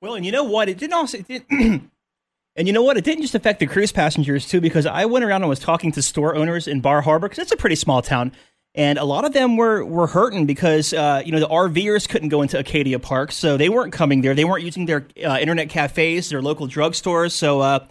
Well, 0.00 0.14
and 0.14 0.24
you 0.24 0.32
know 0.32 0.44
what? 0.44 0.68
It 0.68 0.78
didn't 0.78 0.94
also. 0.94 1.18
It 1.18 1.28
did, 1.28 1.44
and 1.50 2.66
you 2.66 2.72
know 2.72 2.82
what? 2.82 2.96
It 2.96 3.04
didn't 3.04 3.22
just 3.22 3.34
affect 3.34 3.60
the 3.60 3.66
cruise 3.66 3.92
passengers 3.92 4.46
too, 4.46 4.60
because 4.60 4.86
I 4.86 5.06
went 5.06 5.24
around 5.24 5.42
and 5.42 5.48
was 5.48 5.58
talking 5.58 5.92
to 5.92 6.02
store 6.02 6.36
owners 6.36 6.68
in 6.68 6.80
Bar 6.80 7.02
Harbor 7.02 7.28
because 7.28 7.42
it's 7.42 7.52
a 7.52 7.56
pretty 7.56 7.76
small 7.76 8.00
town, 8.02 8.32
and 8.78 8.98
a 8.98 9.04
lot 9.04 9.24
of 9.26 9.32
them 9.34 9.56
were 9.56 9.84
were 9.84 10.06
hurting 10.06 10.46
because 10.46 10.94
uh, 10.94 11.20
you 11.24 11.32
know 11.32 11.40
the 11.40 11.48
RVers 11.48 12.08
couldn't 12.08 12.30
go 12.30 12.40
into 12.42 12.58
Acadia 12.58 12.98
Park, 12.98 13.32
so 13.32 13.56
they 13.58 13.68
weren't 13.68 13.92
coming 13.92 14.22
there. 14.22 14.34
They 14.34 14.44
weren't 14.46 14.64
using 14.64 14.86
their 14.86 15.06
uh, 15.22 15.36
internet 15.38 15.68
cafes, 15.68 16.30
their 16.30 16.40
local 16.40 16.66
drugstores. 16.68 17.32
So 17.32 17.60
uh, 17.60 17.86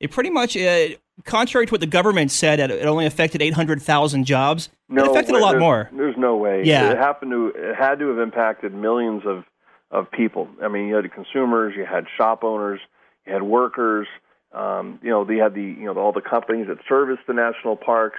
it 0.00 0.10
pretty 0.10 0.30
much, 0.30 0.56
uh, 0.56 0.88
contrary 1.24 1.66
to 1.66 1.70
what 1.72 1.80
the 1.80 1.86
government 1.86 2.30
said, 2.32 2.58
it 2.60 2.70
it 2.70 2.84
only 2.84 3.06
affected 3.06 3.40
eight 3.40 3.54
hundred 3.54 3.80
thousand 3.80 4.24
jobs. 4.24 4.68
No, 4.88 5.04
it 5.04 5.10
affected 5.12 5.32
way. 5.34 5.38
a 5.38 5.42
lot 5.42 5.52
There's- 5.52 5.60
more. 5.62 5.90
There's 5.94 6.16
no 6.18 6.36
way. 6.36 6.62
Yeah. 6.64 6.90
it 6.90 6.98
happened 6.98 7.30
to. 7.30 7.52
It 7.56 7.76
had 7.76 7.98
to 8.00 8.08
have 8.08 8.18
impacted 8.18 8.74
millions 8.74 9.22
of 9.24 9.44
of 9.90 10.10
people. 10.10 10.48
I 10.60 10.66
mean, 10.68 10.88
you 10.88 10.96
had 10.96 11.10
consumers, 11.12 11.74
you 11.76 11.86
had 11.86 12.06
shop 12.16 12.42
owners, 12.42 12.80
you 13.26 13.32
had 13.32 13.42
workers. 13.44 14.08
Um, 14.52 14.98
you 15.02 15.10
know, 15.10 15.24
they 15.24 15.36
had 15.36 15.54
the 15.54 15.62
you 15.62 15.84
know 15.86 15.96
all 15.96 16.12
the 16.12 16.20
companies 16.20 16.66
that 16.66 16.78
service 16.88 17.18
the 17.28 17.34
national 17.34 17.76
parks, 17.76 18.18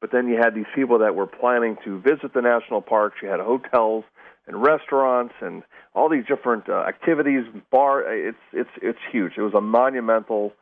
but 0.00 0.10
then 0.12 0.28
you 0.28 0.36
had 0.36 0.54
these 0.54 0.66
people 0.74 0.98
that 0.98 1.14
were 1.14 1.26
planning 1.26 1.76
to 1.84 2.00
visit 2.00 2.32
the 2.34 2.42
national 2.42 2.82
parks. 2.82 3.16
You 3.22 3.28
had 3.28 3.40
hotels 3.40 4.04
and 4.46 4.62
restaurants 4.62 5.34
and 5.40 5.62
all 5.94 6.08
these 6.08 6.24
different 6.26 6.68
uh, 6.68 6.84
activities. 6.88 7.44
Bar. 7.70 8.02
It's 8.12 8.38
it's 8.52 8.70
it's 8.82 8.98
huge. 9.10 9.32
It 9.36 9.42
was 9.42 9.54
a 9.54 9.60
monumental 9.60 10.52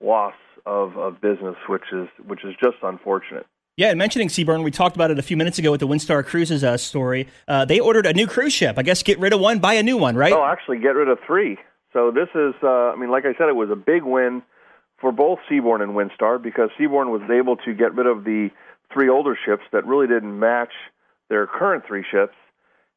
loss 0.00 0.34
of 0.64 0.96
of 0.96 1.20
business, 1.20 1.56
which 1.68 1.84
is 1.92 2.08
which 2.26 2.44
is 2.44 2.54
just 2.62 2.76
unfortunate. 2.82 3.46
Yeah, 3.76 3.90
and 3.90 3.98
mentioning 3.98 4.28
Seabourn, 4.28 4.64
we 4.64 4.70
talked 4.70 4.96
about 4.96 5.10
it 5.10 5.18
a 5.18 5.22
few 5.22 5.36
minutes 5.36 5.58
ago 5.58 5.70
with 5.70 5.80
the 5.80 5.86
Windstar 5.86 6.24
Cruises 6.24 6.64
uh, 6.64 6.78
story. 6.78 7.28
Uh, 7.46 7.66
they 7.66 7.78
ordered 7.78 8.06
a 8.06 8.14
new 8.14 8.26
cruise 8.26 8.54
ship. 8.54 8.78
I 8.78 8.82
guess 8.82 9.02
get 9.02 9.18
rid 9.18 9.34
of 9.34 9.40
one, 9.40 9.58
buy 9.58 9.74
a 9.74 9.82
new 9.82 9.98
one, 9.98 10.16
right? 10.16 10.32
Oh, 10.32 10.42
actually, 10.42 10.78
get 10.78 10.94
rid 10.94 11.08
of 11.08 11.18
three. 11.26 11.58
So 11.92 12.10
this 12.10 12.28
is, 12.34 12.54
uh, 12.62 12.92
I 12.92 12.96
mean, 12.96 13.10
like 13.10 13.24
I 13.26 13.34
said, 13.36 13.48
it 13.48 13.56
was 13.56 13.68
a 13.70 13.76
big 13.76 14.02
win 14.02 14.42
for 14.98 15.12
both 15.12 15.40
Seabourn 15.50 15.82
and 15.82 15.92
Windstar 15.92 16.42
because 16.42 16.70
Seabourn 16.80 17.10
was 17.10 17.20
able 17.30 17.56
to 17.56 17.74
get 17.74 17.94
rid 17.94 18.06
of 18.06 18.24
the 18.24 18.48
three 18.92 19.08
older 19.08 19.36
ships 19.44 19.62
that 19.72 19.86
really 19.86 20.06
didn't 20.06 20.38
match 20.38 20.72
their 21.28 21.46
current 21.46 21.84
three 21.86 22.04
ships, 22.10 22.34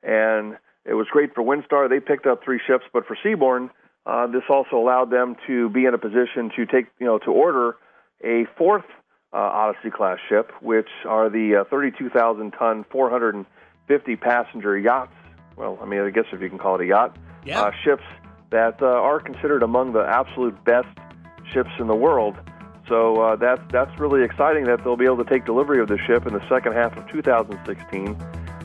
and 0.04 0.58
it 0.86 0.94
was 0.94 1.08
great 1.12 1.34
for 1.34 1.44
Windstar. 1.44 1.90
They 1.90 2.00
picked 2.00 2.26
up 2.28 2.44
three 2.44 2.60
ships, 2.66 2.86
but 2.94 3.06
for 3.06 3.18
Seabourn, 3.24 3.70
uh, 4.06 4.28
this 4.28 4.44
also 4.50 4.78
allowed 4.78 5.12
them 5.12 5.36
to 5.48 5.70
be 5.70 5.86
in 5.86 5.94
a 5.94 5.98
position 5.98 6.52
to 6.56 6.66
take, 6.66 6.88
you 7.00 7.06
know, 7.06 7.20
to 7.20 7.32
order 7.32 7.76
a 8.24 8.46
fourth 8.58 8.86
uh, 9.34 9.38
Odyssey 9.38 9.92
class 9.92 10.18
ship, 10.28 10.52
which 10.62 10.88
are 11.08 11.30
the 11.30 11.62
uh, 11.62 11.64
32,000 11.70 12.52
ton, 12.52 12.86
450 12.92 14.16
passenger 14.16 14.78
yachts. 14.78 15.14
Well, 15.56 15.78
I 15.82 15.86
mean, 15.86 16.00
I 16.02 16.10
guess 16.10 16.26
if 16.32 16.42
you 16.42 16.50
can 16.50 16.58
call 16.58 16.76
it 16.76 16.82
a 16.82 16.88
yacht, 16.88 17.18
Yeah. 17.46 17.62
uh, 17.62 17.72
ships 17.84 18.04
that 18.52 18.82
uh, 18.82 18.86
are 18.88 19.20
considered 19.20 19.62
among 19.62 19.94
the 19.94 20.00
absolute 20.08 20.64
best 20.64 20.88
ships 21.54 21.70
in 21.80 21.88
the 21.88 21.96
world. 21.96 22.36
So 22.90 23.22
uh, 23.22 23.36
that's 23.36 23.62
that's 23.72 23.98
really 24.00 24.24
exciting 24.24 24.66
that 24.66 24.84
they'll 24.84 24.98
be 24.98 25.06
able 25.06 25.24
to 25.24 25.30
take 25.30 25.46
delivery 25.46 25.80
of 25.80 25.88
the 25.88 26.00
ship 26.00 26.26
in 26.26 26.34
the 26.34 26.50
second 26.50 26.74
half 26.74 26.98
of 26.98 27.08
2016. 27.08 28.18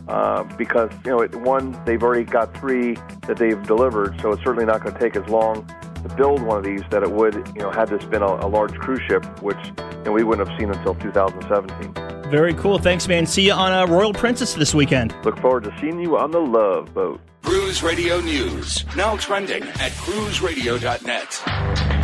Uh, 0.07 0.43
because 0.59 0.91
you 1.05 1.11
know, 1.11 1.21
it, 1.21 1.35
one 1.37 1.81
they've 1.87 2.03
already 2.03 2.25
got 2.25 2.55
three 2.59 2.95
that 3.27 3.39
they've 3.39 3.63
delivered, 3.63 4.21
so 4.21 4.33
it's 4.33 4.43
certainly 4.43 4.67
not 4.67 4.83
going 4.83 4.95
to 4.95 5.01
take 5.01 5.17
as 5.17 5.27
long 5.29 5.67
to 6.07 6.15
build 6.15 6.43
one 6.43 6.59
of 6.59 6.65
these 6.65 6.83
that 6.91 7.03
it 7.03 7.11
would, 7.11 7.35
you 7.55 7.63
know, 7.63 7.71
had 7.71 7.89
this 7.89 8.05
been 8.05 8.23
a, 8.23 8.27
a 8.27 8.49
large 8.49 8.75
cruise 8.75 9.01
ship, 9.09 9.25
which 9.43 9.57
you 9.79 10.05
know, 10.05 10.13
we 10.13 10.23
wouldn't 10.23 10.47
have 10.47 10.59
seen 10.59 10.71
until 10.71 10.95
2017. 10.97 12.31
Very 12.31 12.53
cool. 12.55 12.79
Thanks, 12.79 13.09
man. 13.09 13.27
See 13.27 13.47
you 13.47 13.53
on 13.53 13.73
uh, 13.73 13.87
Royal 13.87 14.13
Princess 14.13 14.55
this 14.55 14.75
weekend. 14.75 15.15
Look 15.25 15.39
forward 15.39 15.65
to 15.65 15.75
seeing 15.81 16.01
you 16.01 16.19
on 16.19 16.31
the 16.31 16.41
Love 16.41 16.93
Boat. 16.93 17.21
Cruise 17.43 17.83
Radio 17.83 18.21
News, 18.21 18.85
now 18.97 19.17
trending 19.17 19.63
at 19.63 19.93
cruiseradio.net. 19.93 22.04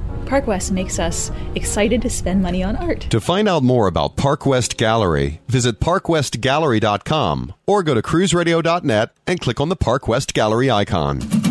Park 0.25 0.47
West 0.47 0.71
makes 0.71 0.99
us 0.99 1.31
excited 1.55 2.01
to 2.01 2.09
spend 2.09 2.41
money 2.41 2.63
on 2.63 2.75
art. 2.75 3.01
To 3.09 3.19
find 3.19 3.47
out 3.47 3.63
more 3.63 3.87
about 3.87 4.15
Park 4.15 4.45
West 4.45 4.77
Gallery, 4.77 5.41
visit 5.47 5.79
parkwestgallery.com 5.79 7.53
or 7.67 7.83
go 7.83 7.93
to 7.93 8.01
cruiseradio.net 8.01 9.11
and 9.27 9.41
click 9.41 9.59
on 9.59 9.69
the 9.69 9.75
Park 9.75 10.07
West 10.07 10.33
Gallery 10.33 10.71
icon. 10.71 11.50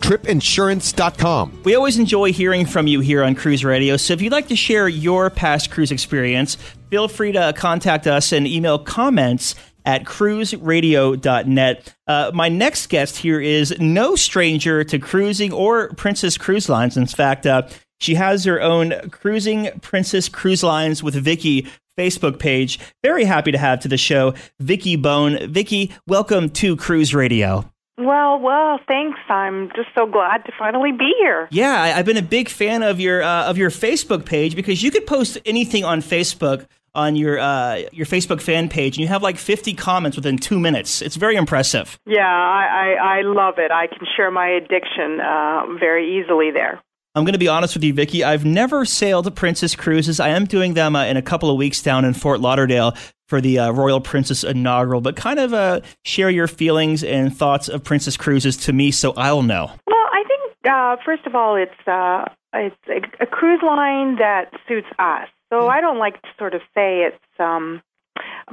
tripinsurance.com. 0.00 1.62
We 1.64 1.74
always 1.74 1.98
enjoy 1.98 2.32
hearing 2.32 2.66
from 2.66 2.86
you 2.86 3.00
here 3.00 3.22
on 3.22 3.34
Cruise 3.34 3.64
Radio, 3.64 3.96
so 3.96 4.14
if 4.14 4.22
you'd 4.22 4.32
like 4.32 4.48
to 4.48 4.56
share 4.56 4.88
your 4.88 5.30
past 5.30 5.70
cruise 5.70 5.90
experience, 5.90 6.56
feel 6.90 7.08
free 7.08 7.32
to 7.32 7.52
contact 7.56 8.06
us 8.06 8.32
and 8.32 8.46
email 8.46 8.78
comments 8.78 9.54
at 9.84 10.04
cruiseradio.net. 10.04 11.94
Uh, 12.06 12.30
my 12.34 12.48
next 12.48 12.88
guest 12.88 13.16
here 13.16 13.40
is 13.40 13.74
no 13.80 14.16
stranger 14.16 14.84
to 14.84 14.98
cruising 14.98 15.52
or 15.52 15.88
Princess 15.94 16.36
Cruise 16.36 16.68
Lines. 16.68 16.96
In 16.96 17.06
fact, 17.06 17.46
uh, 17.46 17.62
she 18.00 18.14
has 18.14 18.44
her 18.44 18.60
own 18.60 18.92
Cruising 19.10 19.70
Princess 19.80 20.28
Cruise 20.28 20.62
Lines 20.62 21.02
with 21.02 21.14
Vicky 21.14 21.66
Facebook 21.98 22.38
page. 22.38 22.78
Very 23.02 23.24
happy 23.24 23.50
to 23.50 23.58
have 23.58 23.80
to 23.80 23.88
the 23.88 23.96
show 23.96 24.34
Vicky 24.60 24.96
Bowne. 24.96 25.50
Vicky, 25.50 25.92
welcome 26.06 26.48
to 26.50 26.76
Cruise 26.76 27.14
Radio. 27.14 27.70
Well, 27.98 28.38
well, 28.38 28.78
thanks. 28.86 29.18
I'm 29.28 29.70
just 29.74 29.88
so 29.96 30.06
glad 30.06 30.44
to 30.44 30.52
finally 30.56 30.92
be 30.92 31.12
here. 31.18 31.48
Yeah, 31.50 31.82
I, 31.82 31.88
have 31.88 32.06
been 32.06 32.16
a 32.16 32.22
big 32.22 32.48
fan 32.48 32.84
of 32.84 33.00
your 33.00 33.22
uh, 33.22 33.50
of 33.50 33.58
your 33.58 33.70
Facebook 33.70 34.24
page 34.24 34.54
because 34.54 34.82
you 34.82 34.92
could 34.92 35.06
post 35.06 35.36
anything 35.44 35.84
on 35.84 36.00
Facebook 36.00 36.66
on 36.94 37.16
your 37.16 37.38
uh, 37.38 37.82
your 37.92 38.06
Facebook 38.06 38.40
fan 38.40 38.68
page, 38.68 38.96
and 38.96 39.02
you 39.02 39.08
have 39.08 39.22
like 39.22 39.36
50 39.36 39.74
comments 39.74 40.16
within 40.16 40.38
two 40.38 40.60
minutes. 40.60 41.02
It's 41.02 41.16
very 41.16 41.36
impressive. 41.36 41.98
Yeah, 42.06 42.20
I, 42.26 42.94
I, 42.98 43.18
I 43.18 43.22
love 43.22 43.54
it. 43.58 43.72
I 43.72 43.88
can 43.88 44.06
share 44.16 44.30
my 44.30 44.48
addiction 44.48 45.20
uh, 45.20 45.78
very 45.78 46.20
easily 46.20 46.50
there. 46.52 46.80
I'm 47.14 47.24
going 47.24 47.32
to 47.32 47.38
be 47.38 47.48
honest 47.48 47.74
with 47.74 47.84
you, 47.84 47.94
Vicky. 47.94 48.22
I've 48.22 48.44
never 48.44 48.84
sailed 48.84 49.34
Princess 49.34 49.74
Cruises. 49.74 50.20
I 50.20 50.28
am 50.28 50.44
doing 50.44 50.74
them 50.74 50.94
uh, 50.94 51.04
in 51.04 51.16
a 51.16 51.22
couple 51.22 51.50
of 51.50 51.56
weeks 51.56 51.82
down 51.82 52.04
in 52.04 52.14
Fort 52.14 52.40
Lauderdale 52.40 52.94
for 53.26 53.40
the 53.40 53.58
uh, 53.58 53.70
Royal 53.72 54.00
Princess 54.00 54.44
inaugural. 54.44 55.00
But 55.00 55.16
kind 55.16 55.38
of 55.38 55.52
uh, 55.52 55.80
share 56.04 56.30
your 56.30 56.46
feelings 56.46 57.02
and 57.02 57.34
thoughts 57.36 57.68
of 57.68 57.82
Princess 57.82 58.16
Cruises 58.16 58.56
to 58.58 58.72
me, 58.72 58.90
so 58.90 59.12
I'll 59.16 59.42
know. 59.42 59.70
Well, 59.86 60.06
I 60.12 60.24
think 60.26 60.72
uh, 60.72 60.96
first 61.04 61.26
of 61.26 61.34
all, 61.34 61.56
it's 61.56 61.88
uh, 61.88 62.26
it's 62.54 62.76
a, 62.88 63.24
a, 63.24 63.26
cruise 63.26 63.60
line 63.62 64.16
that 64.16 64.52
suits 64.66 64.86
us. 64.98 65.28
So 65.50 65.62
mm. 65.62 65.70
I 65.70 65.80
don't 65.80 65.98
like 65.98 66.20
to 66.22 66.28
sort 66.38 66.54
of 66.54 66.60
say 66.74 67.02
it's 67.02 67.40
um, 67.40 67.82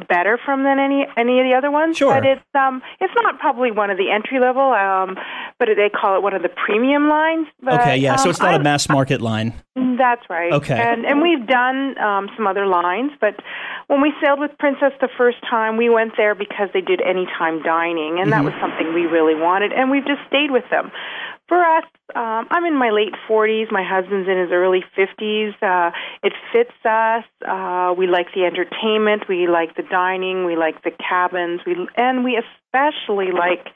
better 0.08 0.40
from 0.44 0.64
than 0.64 0.80
any 0.80 1.06
any 1.18 1.40
of 1.40 1.46
the 1.46 1.56
other 1.58 1.72
ones. 1.72 1.98
Sure. 1.98 2.14
But 2.14 2.26
it's 2.26 2.46
um 2.54 2.82
it's 3.00 3.14
not 3.16 3.40
probably 3.40 3.72
one 3.72 3.90
of 3.90 3.98
the 3.98 4.12
entry 4.12 4.40
level, 4.40 4.74
um, 4.74 5.18
but 5.60 5.70
they 5.76 5.90
call 5.90 6.16
it 6.18 6.24
one 6.24 6.34
of 6.34 6.42
the 6.42 6.50
premium 6.50 7.10
lines. 7.10 7.48
But, 7.62 7.82
okay, 7.82 7.98
yeah. 7.98 8.14
Um, 8.14 8.18
so 8.20 8.30
it's 8.30 8.40
not 8.40 8.54
I, 8.54 8.56
a 8.56 8.64
mass 8.64 8.90
market 8.90 9.22
line. 9.22 9.54
That's 9.76 10.24
right. 10.30 10.52
Okay. 10.52 10.78
And 10.78 11.06
and 11.06 11.22
we've 11.22 11.46
done 11.48 11.98
um, 12.00 12.30
some 12.36 12.48
other 12.48 12.66
lines, 12.66 13.12
but 13.20 13.36
when 13.88 14.02
we 14.02 14.14
sailed 14.22 14.40
with 14.40 14.52
Princess 14.58 14.94
the 15.00 15.10
first 15.18 15.38
time, 15.50 15.78
we 15.78 15.90
went 15.90 16.14
there 16.18 16.36
because 16.36 16.70
they 16.74 16.82
did 16.82 17.02
anytime 17.02 17.62
dining, 17.62 18.20
and 18.20 18.30
mm-hmm. 18.30 18.30
that 18.32 18.44
was 18.44 18.54
something 18.60 18.94
we 18.94 19.06
really 19.06 19.36
wanted, 19.36 19.72
and 19.72 19.92
we've 19.92 20.06
just 20.06 20.22
stayed 20.28 20.52
with 20.52 20.64
them. 20.72 20.92
For 21.48 21.62
us, 21.62 21.84
um, 22.16 22.48
I'm 22.50 22.66
in 22.66 22.76
my 22.76 22.90
late 22.90 23.14
40s. 23.30 23.72
My 23.72 23.84
husband's 23.84 24.28
in 24.28 24.38
his 24.38 24.50
early 24.52 24.84
50s. 24.98 25.54
Uh, 25.62 25.92
it 26.24 26.34
fits 26.52 26.74
us. 26.84 27.24
Uh, 27.48 27.94
we 27.96 28.08
like 28.08 28.28
the 28.34 28.46
entertainment. 28.46 29.30
We 29.30 29.48
like 29.48 29.76
the 29.76 29.84
dining. 29.84 30.46
We 30.46 30.56
like 30.56 30.84
the 30.84 30.92
cabins. 30.92 31.62
We 31.66 31.76
and 31.98 32.24
we 32.24 32.42
especially 32.42 33.32
like 33.32 33.68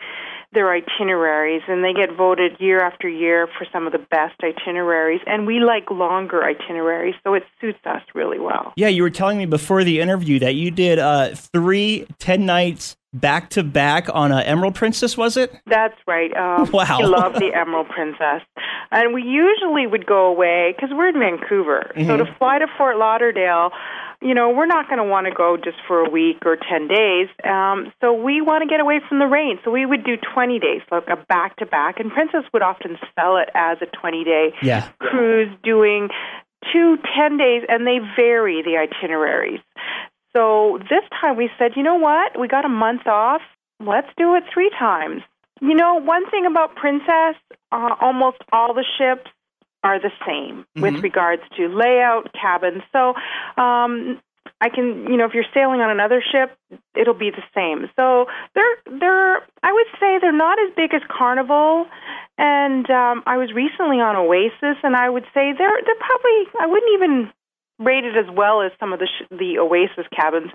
their 0.51 0.73
itineraries, 0.73 1.61
and 1.67 1.83
they 1.83 1.93
get 1.93 2.15
voted 2.17 2.53
year 2.59 2.79
after 2.79 3.07
year 3.07 3.47
for 3.57 3.67
some 3.71 3.85
of 3.85 3.93
the 3.93 3.99
best 3.99 4.33
itineraries. 4.43 5.21
And 5.27 5.45
we 5.45 5.59
like 5.59 5.91
longer 5.91 6.43
itineraries, 6.43 7.15
so 7.23 7.35
it 7.35 7.43
suits 7.61 7.79
us 7.85 8.01
really 8.15 8.39
well. 8.39 8.73
Yeah, 8.75 8.87
you 8.87 9.03
were 9.03 9.11
telling 9.11 9.37
me 9.37 9.45
before 9.45 9.83
the 9.83 9.99
interview 9.99 10.39
that 10.39 10.55
you 10.55 10.71
did 10.71 10.97
uh, 10.97 11.35
three 11.35 12.07
ten 12.17 12.47
nights 12.47 12.97
back 13.13 13.49
to 13.51 13.63
back 13.63 14.07
on 14.13 14.31
a 14.31 14.41
Emerald 14.41 14.75
Princess, 14.75 15.17
was 15.17 15.37
it? 15.37 15.53
That's 15.65 15.95
right. 16.07 16.35
Um, 16.35 16.71
wow. 16.73 16.99
We 16.99 17.05
love 17.05 17.33
the 17.33 17.53
Emerald 17.53 17.89
Princess. 17.89 18.41
And 18.91 19.13
we 19.13 19.23
usually 19.23 19.87
would 19.87 20.05
go 20.05 20.27
away 20.27 20.73
because 20.75 20.89
we're 20.95 21.09
in 21.09 21.19
Vancouver. 21.19 21.91
Mm-hmm. 21.95 22.07
So 22.07 22.17
to 22.17 22.35
fly 22.37 22.59
to 22.59 22.67
Fort 22.77 22.97
Lauderdale, 22.97 23.71
you 24.21 24.33
know, 24.33 24.49
we're 24.49 24.65
not 24.65 24.87
going 24.89 24.97
to 24.97 25.03
want 25.03 25.27
to 25.27 25.33
go 25.33 25.57
just 25.57 25.77
for 25.87 26.03
a 26.03 26.09
week 26.09 26.37
or 26.45 26.57
10 26.57 26.87
days. 26.87 27.27
Um, 27.43 27.93
so 28.01 28.13
we 28.13 28.41
want 28.41 28.63
to 28.63 28.67
get 28.67 28.81
away 28.81 28.99
from 29.07 29.19
the 29.19 29.27
rain. 29.27 29.59
So 29.63 29.71
we 29.71 29.85
would 29.85 30.03
do 30.03 30.17
20 30.33 30.59
days, 30.59 30.81
like 30.91 31.07
a 31.07 31.15
back 31.29 31.55
to 31.57 31.65
back. 31.65 31.99
And 31.99 32.11
Princess 32.11 32.43
would 32.51 32.61
often 32.61 32.97
sell 33.15 33.37
it 33.37 33.49
as 33.55 33.77
a 33.81 33.85
20 33.85 34.23
day 34.23 34.53
yeah. 34.61 34.89
cruise, 34.99 35.55
doing 35.63 36.09
two 36.73 36.97
10 37.15 37.37
days, 37.37 37.63
and 37.69 37.87
they 37.87 37.99
vary 38.17 38.61
the 38.61 38.77
itineraries. 38.77 39.61
So 40.35 40.79
this 40.89 41.03
time 41.19 41.37
we 41.37 41.49
said, 41.57 41.71
you 41.75 41.83
know 41.83 41.95
what? 41.95 42.39
We 42.39 42.47
got 42.47 42.65
a 42.65 42.69
month 42.69 43.07
off. 43.07 43.41
Let's 43.79 44.09
do 44.17 44.35
it 44.35 44.43
three 44.53 44.71
times. 44.77 45.21
You 45.61 45.73
know, 45.73 45.95
one 45.95 46.29
thing 46.29 46.45
about 46.45 46.75
Princess, 46.75 47.35
uh, 47.71 47.95
almost 47.99 48.37
all 48.51 48.73
the 48.73 48.85
ships 48.97 49.29
are 49.83 49.99
the 49.99 50.11
same 50.25 50.65
mm-hmm. 50.77 50.81
with 50.81 51.03
regards 51.03 51.41
to 51.57 51.67
layout, 51.67 52.31
cabins. 52.33 52.83
So, 52.91 53.13
um, 53.61 54.21
I 54.61 54.67
can, 54.67 55.07
you 55.07 55.15
know, 55.15 55.25
if 55.25 55.33
you're 55.33 55.47
sailing 55.53 55.79
on 55.79 55.89
another 55.89 56.21
ship, 56.21 56.57
it'll 56.93 57.13
be 57.13 57.31
the 57.31 57.43
same. 57.55 57.89
So 57.95 58.25
they're 58.55 58.99
they're 58.99 59.37
I 59.63 59.71
would 59.71 59.87
say 59.99 60.19
they're 60.19 60.35
not 60.35 60.59
as 60.59 60.73
big 60.75 60.93
as 60.93 61.01
Carnival. 61.07 61.85
And 62.37 62.89
um, 62.89 63.23
I 63.25 63.37
was 63.37 63.51
recently 63.53 63.99
on 63.99 64.15
Oasis, 64.15 64.79
and 64.83 64.95
I 64.95 65.09
would 65.09 65.23
say 65.33 65.53
they're 65.57 65.79
they're 65.85 66.03
probably 66.03 66.39
I 66.59 66.67
wouldn't 66.67 66.91
even 66.93 67.31
rated 67.79 68.17
as 68.17 68.25
well 68.35 68.61
as 68.61 68.71
some 68.79 68.93
of 68.93 68.99
the 68.99 69.07
sh- 69.07 69.27
the 69.31 69.57
Oasis 69.59 70.05
cabins, 70.15 70.51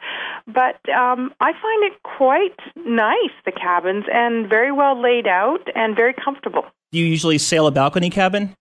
but 0.47 0.77
um, 0.91 1.33
I 1.41 1.53
find 1.53 1.85
it 1.85 2.03
quite 2.03 2.59
nice 2.77 3.35
the 3.45 3.53
cabins 3.53 4.05
and 4.13 4.49
very 4.49 4.73
well 4.73 5.01
laid 5.01 5.27
out 5.27 5.67
and 5.75 5.97
very 5.97 6.15
comfortable. 6.15 6.65
Do 6.93 6.99
you 6.99 7.07
usually 7.07 7.39
sail 7.39 7.67
a 7.67 7.73
balcony 7.73 8.11
cabin? 8.11 8.55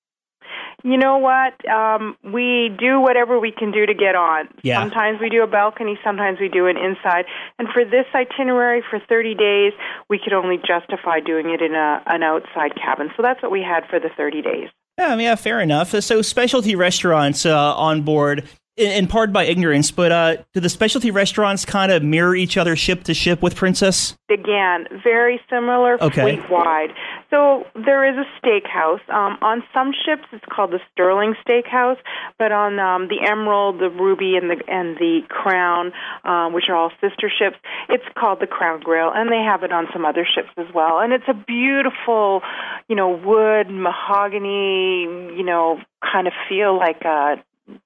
you 0.83 0.97
know 0.97 1.17
what? 1.17 1.55
Um, 1.67 2.17
we 2.23 2.69
do 2.77 2.99
whatever 2.99 3.39
we 3.39 3.51
can 3.51 3.71
do 3.71 3.85
to 3.85 3.93
get 3.93 4.15
on. 4.15 4.49
Yeah. 4.63 4.81
Sometimes 4.81 5.19
we 5.21 5.29
do 5.29 5.41
a 5.41 5.47
balcony, 5.47 5.97
sometimes 6.03 6.39
we 6.39 6.49
do 6.49 6.67
an 6.67 6.75
inside. 6.77 7.25
And 7.57 7.69
for 7.73 7.85
this 7.85 8.05
itinerary 8.13 8.83
for 8.89 8.99
30 8.99 9.35
days, 9.35 9.73
we 10.09 10.19
could 10.21 10.33
only 10.33 10.57
justify 10.57 11.21
doing 11.21 11.49
it 11.49 11.61
in 11.61 11.73
a, 11.73 12.03
an 12.05 12.21
outside 12.21 12.75
cabin. 12.75 13.09
So 13.15 13.23
that's 13.23 13.41
what 13.41 13.51
we 13.51 13.61
had 13.61 13.87
for 13.89 13.99
the 13.99 14.09
30 14.15 14.41
days. 14.41 14.69
Yeah, 14.97 15.07
I 15.07 15.15
mean, 15.15 15.25
yeah, 15.25 15.35
fair 15.35 15.59
enough. 15.59 15.89
So 16.01 16.21
specialty 16.21 16.75
restaurants 16.75 17.45
uh, 17.45 17.75
on 17.75 18.03
board, 18.03 18.47
in, 18.75 19.07
part 19.07 19.31
by 19.31 19.45
ignorance, 19.45 19.91
but 19.91 20.11
uh, 20.11 20.37
do 20.53 20.59
the 20.59 20.69
specialty 20.69 21.11
restaurants 21.11 21.65
kind 21.65 21.91
of 21.91 22.03
mirror 22.03 22.35
each 22.35 22.57
other 22.57 22.75
ship 22.75 23.03
to 23.03 23.13
ship 23.13 23.41
with 23.41 23.55
Princess? 23.55 24.15
Again, 24.31 24.87
very 25.03 25.39
similar 25.49 26.01
Okay. 26.01 26.37
fleet 26.37 26.49
wide. 26.49 26.89
So 27.29 27.65
there 27.75 28.03
is 28.07 28.15
a 28.17 28.25
steakhouse. 28.45 29.07
Um, 29.09 29.37
on 29.41 29.63
some 29.73 29.91
ships, 30.05 30.23
it's 30.31 30.45
called 30.51 30.71
the 30.71 30.79
Sterling 30.91 31.35
Steakhouse, 31.47 31.97
but 32.39 32.51
on 32.51 32.79
um, 32.79 33.07
the 33.09 33.27
Emerald, 33.27 33.79
the 33.79 33.89
Ruby, 33.89 34.35
and 34.37 34.49
the 34.49 34.61
and 34.67 34.97
the 34.97 35.21
Crown, 35.29 35.91
um, 36.25 36.53
which 36.53 36.65
are 36.69 36.75
all 36.75 36.91
sister 37.01 37.29
ships, 37.29 37.57
it's 37.89 38.03
called 38.17 38.39
the 38.39 38.47
Crown 38.47 38.81
Grill, 38.81 39.11
and 39.13 39.31
they 39.31 39.41
have 39.43 39.63
it 39.63 39.71
on 39.71 39.87
some 39.93 40.05
other 40.05 40.25
ships 40.25 40.49
as 40.57 40.67
well. 40.73 40.99
And 40.99 41.13
it's 41.13 41.27
a 41.27 41.33
beautiful, 41.33 42.41
you 42.87 42.95
know, 42.95 43.09
wood 43.09 43.69
mahogany, 43.69 45.03
you 45.35 45.43
know, 45.43 45.79
kind 46.01 46.27
of 46.27 46.33
feel 46.49 46.77
like 46.77 47.01
a 47.01 47.35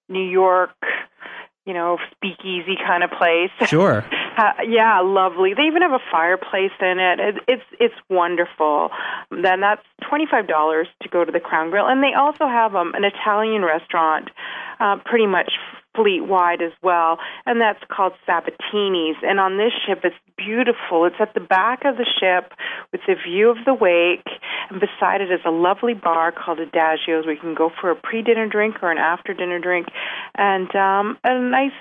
New 0.10 0.24
York, 0.24 0.76
you 1.66 1.74
know, 1.74 1.98
speakeasy 2.12 2.78
kind 2.86 3.04
of 3.04 3.12
place. 3.12 3.52
Sure. 3.68 4.06
Uh, 4.38 4.54
yeah, 4.68 5.02
lovely. 5.02 5.56
They 5.56 5.64
even 5.64 5.82
have 5.82 5.94
a 5.94 6.12
fireplace 6.12 6.72
in 6.80 7.00
it. 7.00 7.20
it 7.20 7.36
it's 7.48 7.64
it's 7.80 7.96
wonderful. 8.08 8.92
Then 9.32 9.62
that's 9.62 9.82
twenty 10.08 10.28
five 10.30 10.48
dollars 10.48 10.88
to 11.02 11.10
go 11.10 11.26
to 11.26 11.32
the 11.32 11.40
Crown 11.40 11.72
Grill, 11.72 11.88
and 11.88 12.04
they 12.04 12.14
also 12.14 12.46
have 12.46 12.76
um, 12.76 12.94
an 12.94 13.04
Italian 13.04 13.66
restaurant, 13.66 14.30
uh, 14.80 14.98
pretty 15.06 15.26
much 15.26 15.52
fleet 15.98 16.22
wide 16.22 16.62
as 16.62 16.72
well, 16.82 17.18
and 17.46 17.60
that's 17.60 17.84
called 17.92 18.14
Sabatini's. 18.26 19.18
And 19.24 19.40
on 19.40 19.58
this 19.58 19.74
ship, 19.86 20.02
it's 20.04 20.16
beautiful. 20.38 21.06
It's 21.06 21.20
at 21.20 21.34
the 21.34 21.42
back 21.42 21.82
of 21.84 21.98
the 21.98 22.06
ship 22.06 22.54
with 22.94 23.02
a 23.10 23.16
view 23.28 23.50
of 23.50 23.58
the 23.66 23.74
wake, 23.74 24.30
and 24.70 24.80
beside 24.80 25.22
it 25.22 25.32
is 25.32 25.42
a 25.46 25.52
lovely 25.52 25.96
bar 25.96 26.32
called 26.32 26.60
Adagio's 26.60 27.26
where 27.26 27.34
you 27.34 27.42
can 27.42 27.56
go 27.56 27.72
for 27.82 27.90
a 27.90 27.96
pre 27.96 28.22
dinner 28.22 28.48
drink 28.48 28.76
or 28.82 28.92
an 28.92 29.00
after 29.00 29.34
dinner 29.34 29.60
drink, 29.60 29.88
and 30.38 30.74
um, 30.76 31.18
a 31.24 31.40
nice 31.40 31.76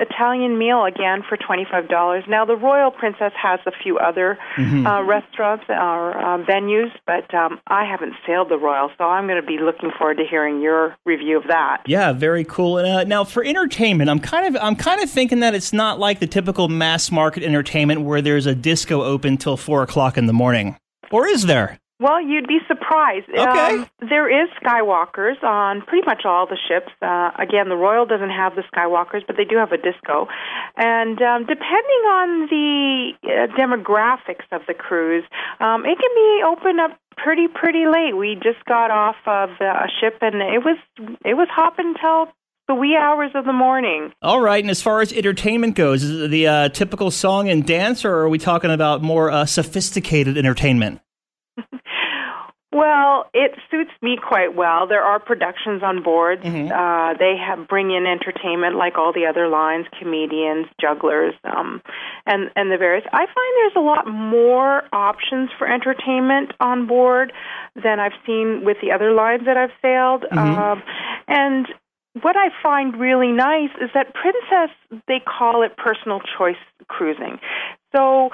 Italian 0.00 0.58
meal 0.58 0.84
again 0.84 1.22
for 1.28 1.36
twenty 1.36 1.66
five 1.70 1.88
dollars. 1.88 2.24
Now 2.28 2.44
the 2.44 2.56
Royal 2.56 2.90
Princess 2.90 3.32
has 3.40 3.60
a 3.66 3.72
few 3.82 3.98
other 3.98 4.38
Mhm. 4.56 4.86
uh, 4.86 5.02
restaurants 5.04 5.64
or 5.68 6.16
uh, 6.16 6.38
venues, 6.38 6.90
but 7.06 7.32
um, 7.34 7.60
I 7.66 7.84
haven't 7.84 8.14
sailed 8.26 8.48
the 8.48 8.58
Royal, 8.58 8.90
so 8.98 9.04
I'm 9.04 9.26
going 9.26 9.40
to 9.40 9.46
be 9.46 9.58
looking 9.58 9.90
forward 9.98 10.16
to 10.16 10.24
hearing 10.24 10.60
your 10.62 10.96
review 11.04 11.36
of 11.36 11.44
that. 11.48 11.82
Yeah, 11.86 12.12
very 12.12 12.44
cool. 12.44 12.78
And, 12.78 12.88
uh, 12.88 13.04
now 13.04 13.24
for 13.24 13.44
entertainment, 13.44 14.08
I'm 14.10 14.18
kind 14.18 14.54
of 14.56 14.62
I'm 14.62 14.76
kind 14.76 15.02
of 15.02 15.10
thinking 15.10 15.40
that 15.40 15.54
it's 15.54 15.72
not 15.72 15.98
like 16.00 16.20
the 16.20 16.26
typical 16.26 16.68
mass 16.68 17.10
market 17.12 17.42
entertainment 17.42 18.00
where 18.02 18.22
there's 18.22 18.46
a 18.46 18.54
disco 18.54 19.02
open 19.02 19.36
till 19.36 19.56
four 19.56 19.82
o'clock 19.82 20.16
in 20.16 20.26
the 20.26 20.32
morning, 20.32 20.76
or 21.10 21.26
is 21.26 21.44
there? 21.46 21.78
Well, 22.02 22.20
you'd 22.20 22.48
be 22.48 22.58
surprised. 22.66 23.28
Okay. 23.30 23.76
Um, 23.78 23.86
there 24.00 24.26
is 24.26 24.50
skywalkers 24.60 25.40
on 25.44 25.82
pretty 25.82 26.04
much 26.04 26.22
all 26.24 26.46
the 26.46 26.58
ships. 26.68 26.90
Uh, 27.00 27.30
again, 27.38 27.68
the 27.68 27.76
Royal 27.76 28.06
doesn't 28.06 28.30
have 28.30 28.56
the 28.56 28.64
skywalkers, 28.74 29.24
but 29.24 29.36
they 29.36 29.44
do 29.44 29.56
have 29.56 29.70
a 29.70 29.76
disco. 29.76 30.26
And 30.76 31.22
um, 31.22 31.46
depending 31.46 32.02
on 32.10 32.48
the 32.50 33.12
uh, 33.22 33.46
demographics 33.56 34.50
of 34.50 34.62
the 34.66 34.74
cruise, 34.74 35.22
um, 35.60 35.84
it 35.86 35.96
can 35.96 36.10
be 36.16 36.42
open 36.44 36.80
up 36.80 36.98
pretty 37.16 37.46
pretty 37.46 37.86
late. 37.86 38.16
We 38.16 38.34
just 38.34 38.64
got 38.66 38.90
off 38.90 39.16
of 39.26 39.50
a 39.60 39.86
ship, 40.00 40.18
and 40.22 40.42
it 40.42 40.64
was 40.64 40.78
it 41.24 41.34
was 41.34 41.46
hopping 41.52 41.94
till 42.00 42.26
the 42.66 42.74
wee 42.74 42.96
hours 42.96 43.30
of 43.36 43.44
the 43.44 43.52
morning. 43.52 44.12
All 44.22 44.40
right. 44.40 44.62
And 44.62 44.70
as 44.70 44.82
far 44.82 45.02
as 45.02 45.12
entertainment 45.12 45.76
goes, 45.76 46.02
is 46.02 46.22
it 46.22 46.30
the 46.32 46.46
uh, 46.48 46.68
typical 46.70 47.12
song 47.12 47.48
and 47.48 47.64
dance, 47.64 48.04
or 48.04 48.12
are 48.12 48.28
we 48.28 48.38
talking 48.38 48.72
about 48.72 49.02
more 49.02 49.30
uh, 49.30 49.46
sophisticated 49.46 50.36
entertainment? 50.36 51.00
Well, 52.72 53.26
it 53.34 53.52
suits 53.70 53.90
me 54.00 54.16
quite 54.16 54.56
well. 54.56 54.86
There 54.86 55.02
are 55.02 55.20
productions 55.20 55.82
on 55.82 56.02
board. 56.02 56.40
Uh, 56.72 57.12
they 57.18 57.36
have 57.36 57.68
bring 57.68 57.90
in 57.90 58.06
entertainment 58.06 58.76
like 58.76 58.96
all 58.96 59.12
the 59.12 59.26
other 59.26 59.46
lines, 59.46 59.84
comedians, 60.00 60.68
jugglers, 60.80 61.34
um, 61.44 61.82
and 62.24 62.50
and 62.56 62.72
the 62.72 62.78
various. 62.78 63.04
I 63.12 63.26
find 63.26 63.52
there's 63.60 63.76
a 63.76 63.80
lot 63.80 64.06
more 64.06 64.84
options 64.90 65.50
for 65.58 65.70
entertainment 65.70 66.52
on 66.60 66.86
board 66.86 67.34
than 67.76 68.00
I've 68.00 68.16
seen 68.24 68.62
with 68.64 68.78
the 68.80 68.92
other 68.92 69.12
lines 69.12 69.42
that 69.44 69.58
I've 69.58 69.76
sailed. 69.82 70.24
Um, 70.32 70.82
and 71.28 71.66
what 72.22 72.36
I 72.36 72.48
find 72.62 72.98
really 72.98 73.32
nice 73.32 73.70
is 73.82 73.90
that 73.92 74.14
Princess, 74.14 74.74
they 75.08 75.20
call 75.20 75.62
it 75.62 75.76
personal 75.76 76.20
choice 76.38 76.56
cruising. 76.88 77.38
So 77.94 78.30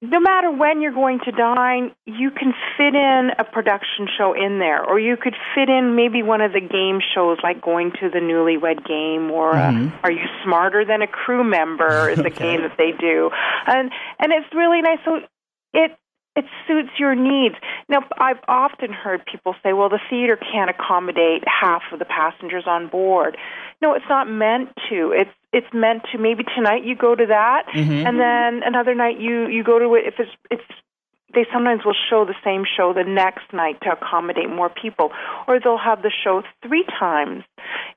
no 0.00 0.20
matter 0.20 0.50
when 0.50 0.80
you're 0.80 0.92
going 0.92 1.18
to 1.24 1.32
dine, 1.32 1.90
you 2.06 2.30
can 2.30 2.54
fit 2.76 2.94
in 2.94 3.30
a 3.36 3.44
production 3.44 4.06
show 4.16 4.32
in 4.32 4.60
there, 4.60 4.84
or 4.84 5.00
you 5.00 5.16
could 5.16 5.34
fit 5.54 5.68
in 5.68 5.96
maybe 5.96 6.22
one 6.22 6.40
of 6.40 6.52
the 6.52 6.60
game 6.60 7.00
shows 7.14 7.38
like 7.42 7.60
going 7.60 7.90
to 8.00 8.08
the 8.08 8.20
newlywed 8.20 8.86
game, 8.86 9.30
or 9.30 9.56
uh, 9.56 9.90
Are 10.04 10.12
You 10.12 10.24
Smarter 10.44 10.84
Than 10.84 11.02
a 11.02 11.08
Crew 11.08 11.42
Member 11.42 12.10
is 12.10 12.20
a 12.20 12.30
game 12.44 12.62
that 12.62 12.76
they 12.78 12.92
do, 12.92 13.30
and 13.66 13.90
and 14.20 14.32
it's 14.32 14.54
really 14.54 14.82
nice. 14.82 14.98
So 15.04 15.20
it 15.74 15.98
it 16.36 16.44
suits 16.68 16.90
your 17.00 17.16
needs. 17.16 17.56
Now, 17.88 18.04
I've 18.16 18.38
often 18.46 18.92
heard 18.92 19.26
people 19.26 19.56
say, 19.64 19.72
"Well, 19.72 19.88
the 19.88 19.98
theater 20.08 20.36
can't 20.36 20.70
accommodate 20.70 21.42
half 21.48 21.82
of 21.92 21.98
the 21.98 22.04
passengers 22.04 22.64
on 22.68 22.86
board." 22.86 23.36
No, 23.82 23.94
it's 23.94 24.08
not 24.08 24.30
meant 24.30 24.68
to. 24.90 25.12
It's 25.12 25.30
it's 25.52 25.66
meant 25.72 26.02
to. 26.12 26.18
Maybe 26.18 26.44
tonight 26.44 26.84
you 26.84 26.94
go 26.94 27.14
to 27.14 27.26
that, 27.26 27.66
Mhm. 27.74 28.06
and 28.06 28.20
then 28.20 28.62
another 28.64 28.94
night 28.94 29.18
you 29.18 29.46
you 29.48 29.62
go 29.64 29.78
to 29.78 29.94
it. 29.94 30.06
If 30.06 30.20
it's 30.20 30.30
it's 30.50 30.62
they 31.34 31.46
sometimes 31.52 31.84
will 31.84 31.96
show 32.08 32.24
the 32.24 32.34
same 32.42 32.64
show 32.64 32.92
the 32.94 33.04
next 33.04 33.52
night 33.52 33.80
to 33.82 33.92
accommodate 33.92 34.48
more 34.48 34.70
people, 34.70 35.12
or 35.46 35.60
they'll 35.60 35.76
have 35.76 36.02
the 36.02 36.10
show 36.24 36.42
three 36.62 36.84
times 36.98 37.44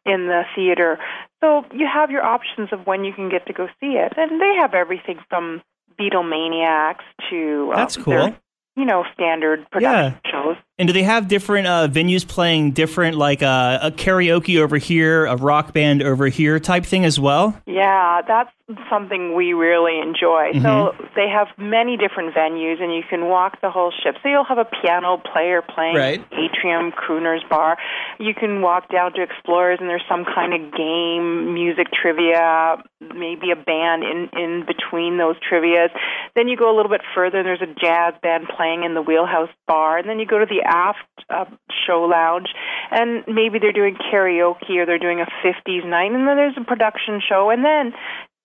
in 0.06 0.28
the 0.28 0.44
theater. 0.56 1.00
So 1.40 1.66
you 1.74 1.88
have 1.88 2.12
your 2.12 2.26
options 2.26 2.74
of 2.74 2.86
when 2.86 3.04
you 3.06 3.14
can 3.14 3.30
get 3.30 3.46
to 3.48 3.54
go 3.54 3.68
see 3.80 3.94
it, 3.98 4.14
and 4.18 4.42
they 4.42 4.56
have 4.60 4.74
everything 4.74 5.20
from 5.30 5.62
Beatlemaniacs 6.00 7.04
to 7.30 7.72
um, 7.72 7.76
That's 7.78 7.98
cool. 7.98 8.14
their, 8.14 8.36
you 8.76 8.86
know, 8.86 9.06
standard 9.14 9.70
production 9.72 10.20
shows. 10.30 10.58
And 10.82 10.88
do 10.88 10.94
they 10.94 11.04
have 11.04 11.28
different 11.28 11.68
uh, 11.68 11.88
venues 11.92 12.28
playing 12.28 12.72
different, 12.72 13.16
like 13.16 13.44
uh, 13.44 13.78
a 13.84 13.92
karaoke 13.92 14.60
over 14.60 14.80
here, 14.80 15.28
a 15.28 15.36
rock 15.36 15.74
band 15.74 16.02
over 16.02 16.26
here 16.26 16.60
type 16.60 16.88
thing 16.88 17.06
as 17.06 17.20
well? 17.20 17.56
Yeah, 17.68 18.24
that's 18.28 18.50
something 18.90 19.36
we 19.36 19.54
really 19.54 20.00
enjoy. 20.00 20.52
So 20.62 20.96
they 21.16 21.28
have 21.28 21.48
many 21.58 21.98
different 21.98 22.34
venues, 22.34 22.82
and 22.82 22.94
you 22.96 23.04
can 23.08 23.28
walk 23.28 23.60
the 23.62 23.70
whole 23.70 23.92
ship. 23.92 24.16
So 24.24 24.30
you'll 24.30 24.46
have 24.46 24.58
a 24.58 24.66
piano 24.66 25.18
player 25.18 25.62
playing 25.62 25.98
Right. 25.98 26.24
atrium 26.32 26.92
crooners 26.92 27.48
bar. 27.50 27.78
You 28.18 28.34
can 28.34 28.62
walk 28.62 28.90
down 28.90 29.14
to 29.14 29.22
explorers, 29.22 29.80
and 29.82 29.90
there's 29.90 30.06
some 30.10 30.26
kind 30.26 30.54
of 30.54 30.72
game, 30.74 31.54
music 31.54 31.88
trivia, 31.92 32.82
maybe 33.14 33.52
a 33.52 33.56
band 33.58 34.04
in 34.04 34.30
in 34.40 34.66
between 34.66 35.18
those 35.18 35.36
trivias. 35.40 35.90
Then 36.36 36.48
you 36.48 36.56
go 36.56 36.74
a 36.74 36.76
little 36.76 36.92
bit 36.92 37.02
further, 37.14 37.40
and 37.40 37.46
there's 37.46 37.62
a 37.62 37.74
jazz 37.80 38.14
band 38.24 38.48
playing 38.56 38.84
in 38.84 38.94
the 38.94 39.02
wheelhouse 39.02 39.50
bar, 39.68 39.98
and 39.98 40.08
then 40.08 40.18
you 40.20 40.26
go 40.26 40.40
to 40.40 40.46
the 40.46 40.62
aft 40.72 41.00
uh, 41.30 41.46
show 41.86 42.08
lounge, 42.10 42.48
and 42.90 43.24
maybe 43.28 43.60
they're 43.60 43.72
doing 43.72 43.96
karaoke 43.96 44.78
or 44.80 44.86
they're 44.86 45.00
doing 45.00 45.20
a 45.20 45.28
50s 45.46 45.86
night, 45.86 46.12
and 46.12 46.28
then 46.28 46.38
there's 46.38 46.58
a 46.58 46.64
production 46.64 47.22
show, 47.28 47.50
and 47.50 47.64
then 47.64 47.94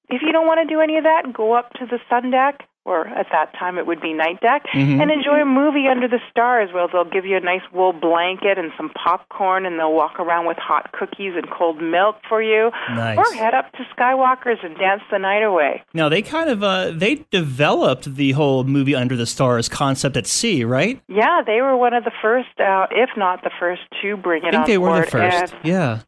if 0.09 0.23
you 0.23 0.33
don't 0.33 0.47
want 0.47 0.61
to 0.67 0.73
do 0.73 0.81
any 0.81 0.99
of 0.99 1.05
that, 1.05 1.33
go 1.33 1.53
up 1.53 1.73
to 1.75 1.87
the 1.87 1.99
sun 2.11 2.31
deck, 2.31 2.69
or 2.87 3.07
at 3.09 3.27
that 3.33 3.53
time 3.59 3.77
it 3.79 3.87
would 3.87 4.01
be 4.01 4.12
night 4.14 4.40
deck, 4.40 4.62
Mhm. 4.72 5.03
and 5.03 5.11
enjoy 5.11 5.42
a 5.42 5.44
movie 5.44 5.88
under 5.88 6.07
the 6.09 6.20
stars 6.31 6.72
where 6.72 6.87
they'll 6.87 7.05
give 7.16 7.27
you 7.27 7.37
a 7.37 7.40
nice 7.40 7.66
wool 7.72 7.92
blanket 7.92 8.57
and 8.59 8.70
some 8.77 8.90
popcorn, 8.90 9.66
and 9.66 9.79
they'll 9.79 9.92
walk 9.92 10.18
around 10.20 10.46
with 10.46 10.57
hot 10.57 10.92
cookies 10.92 11.35
and 11.37 11.51
cold 11.51 11.83
milk 11.83 12.16
for 12.29 12.40
you. 12.40 12.70
Nice. 12.94 13.18
Or 13.18 13.27
head 13.37 13.55
up 13.55 13.72
to 13.72 13.83
Skywalker's 13.94 14.61
and 14.62 14.77
dance 14.79 15.03
the 15.11 15.18
night 15.18 15.42
away. 15.42 15.83
Now 15.94 16.09
they 16.09 16.22
kind 16.22 16.49
of 16.49 16.62
uh, 16.62 16.90
they 16.92 17.27
developed 17.33 18.14
the 18.14 18.33
whole 18.33 18.62
movie 18.64 18.94
Under 18.94 19.16
the 19.16 19.27
Stars 19.27 19.68
concept 19.68 20.16
at 20.16 20.27
sea, 20.27 20.64
right? 20.64 21.01
Yeah, 21.09 21.42
they 21.44 21.61
were 21.62 21.77
one 21.77 21.92
of 21.92 22.05
the 22.05 22.12
first, 22.22 22.61
uh, 22.61 22.87
if 22.92 23.11
not 23.16 23.42
the 23.42 23.51
first, 23.59 23.83
to 24.03 24.16
bring 24.16 24.44
it 24.44 24.49
I 24.49 24.51
think 24.51 24.61
on 24.62 24.66
they 24.68 24.79
were 24.79 25.01
the 25.01 25.07
first. 25.11 25.53
And 25.55 25.64
Yeah. 25.64 25.99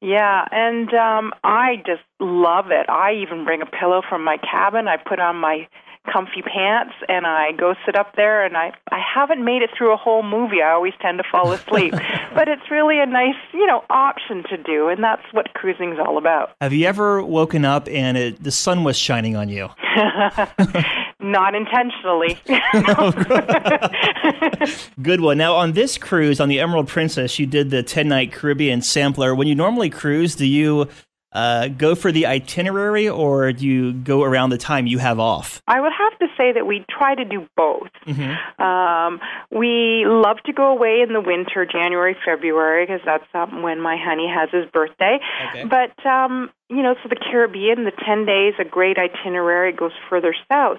Yeah, 0.00 0.44
and 0.50 0.92
um 0.94 1.32
I 1.44 1.76
just 1.86 2.02
love 2.20 2.66
it. 2.70 2.88
I 2.90 3.12
even 3.22 3.44
bring 3.44 3.62
a 3.62 3.66
pillow 3.66 4.02
from 4.08 4.22
my 4.24 4.36
cabin. 4.38 4.86
I 4.88 4.96
put 4.98 5.18
on 5.18 5.36
my 5.36 5.66
comfy 6.10 6.42
pants 6.42 6.94
and 7.08 7.26
I 7.26 7.52
go 7.52 7.74
sit 7.86 7.96
up 7.96 8.14
there 8.16 8.44
and 8.44 8.56
I 8.56 8.72
I 8.90 9.00
haven't 9.00 9.44
made 9.44 9.62
it 9.62 9.70
through 9.76 9.92
a 9.92 9.96
whole 9.96 10.22
movie. 10.22 10.62
I 10.62 10.72
always 10.72 10.92
tend 11.00 11.18
to 11.18 11.24
fall 11.30 11.52
asleep. 11.52 11.94
but 12.34 12.48
it's 12.48 12.70
really 12.70 13.00
a 13.00 13.06
nice, 13.06 13.36
you 13.52 13.66
know, 13.66 13.84
option 13.90 14.44
to 14.50 14.56
do 14.56 14.88
and 14.88 15.02
that's 15.02 15.22
what 15.32 15.52
cruising's 15.54 15.98
all 15.98 16.18
about. 16.18 16.52
Have 16.60 16.72
you 16.72 16.86
ever 16.86 17.22
woken 17.22 17.64
up 17.64 17.88
and 17.88 18.16
it, 18.16 18.42
the 18.42 18.50
sun 18.50 18.84
was 18.84 18.98
shining 18.98 19.36
on 19.36 19.48
you? 19.48 19.68
Not 21.20 21.54
intentionally. 21.54 22.38
Good 25.02 25.22
one. 25.22 25.38
Now, 25.38 25.54
on 25.54 25.72
this 25.72 25.96
cruise, 25.96 26.38
on 26.38 26.50
the 26.50 26.60
Emerald 26.60 26.88
Princess, 26.88 27.38
you 27.38 27.46
did 27.46 27.70
the 27.70 27.82
10 27.82 28.08
night 28.08 28.30
Caribbean 28.30 28.82
sampler. 28.82 29.34
When 29.34 29.48
you 29.48 29.54
normally 29.54 29.88
cruise, 29.88 30.34
do 30.34 30.46
you 30.46 30.86
uh, 31.34 31.68
go 31.68 31.94
for 31.94 32.12
the 32.12 32.26
itinerary 32.26 33.08
or 33.08 33.52
do 33.52 33.66
you 33.66 33.92
go 33.92 34.22
around 34.22 34.50
the 34.50 34.58
time 34.58 34.86
you 34.86 34.98
have 34.98 35.18
off? 35.18 35.62
I 35.66 35.80
would 35.80 35.92
have 35.92 36.18
to 36.20 36.26
say 36.36 36.52
that 36.52 36.66
we 36.66 36.84
try 36.90 37.14
to 37.14 37.24
do 37.24 37.46
both. 37.56 37.88
Mm-hmm. 38.06 38.62
Um, 38.62 39.20
we 39.50 40.04
love 40.06 40.38
to 40.46 40.52
go 40.52 40.72
away 40.72 41.02
in 41.06 41.12
the 41.12 41.20
winter, 41.20 41.66
January, 41.66 42.16
February, 42.24 42.86
because 42.86 43.00
that's 43.04 43.24
um, 43.34 43.62
when 43.62 43.80
my 43.80 43.96
honey 43.96 44.28
has 44.28 44.50
his 44.50 44.70
birthday. 44.72 45.18
Okay. 45.50 45.64
But 45.64 46.06
um, 46.06 46.50
you 46.70 46.82
know, 46.82 46.94
so 47.02 47.08
the 47.08 47.16
Caribbean, 47.16 47.84
the 47.84 47.92
10 47.92 48.24
days, 48.24 48.54
a 48.58 48.64
great 48.64 48.96
itinerary 48.96 49.72
goes 49.72 49.92
further 50.08 50.34
south. 50.50 50.78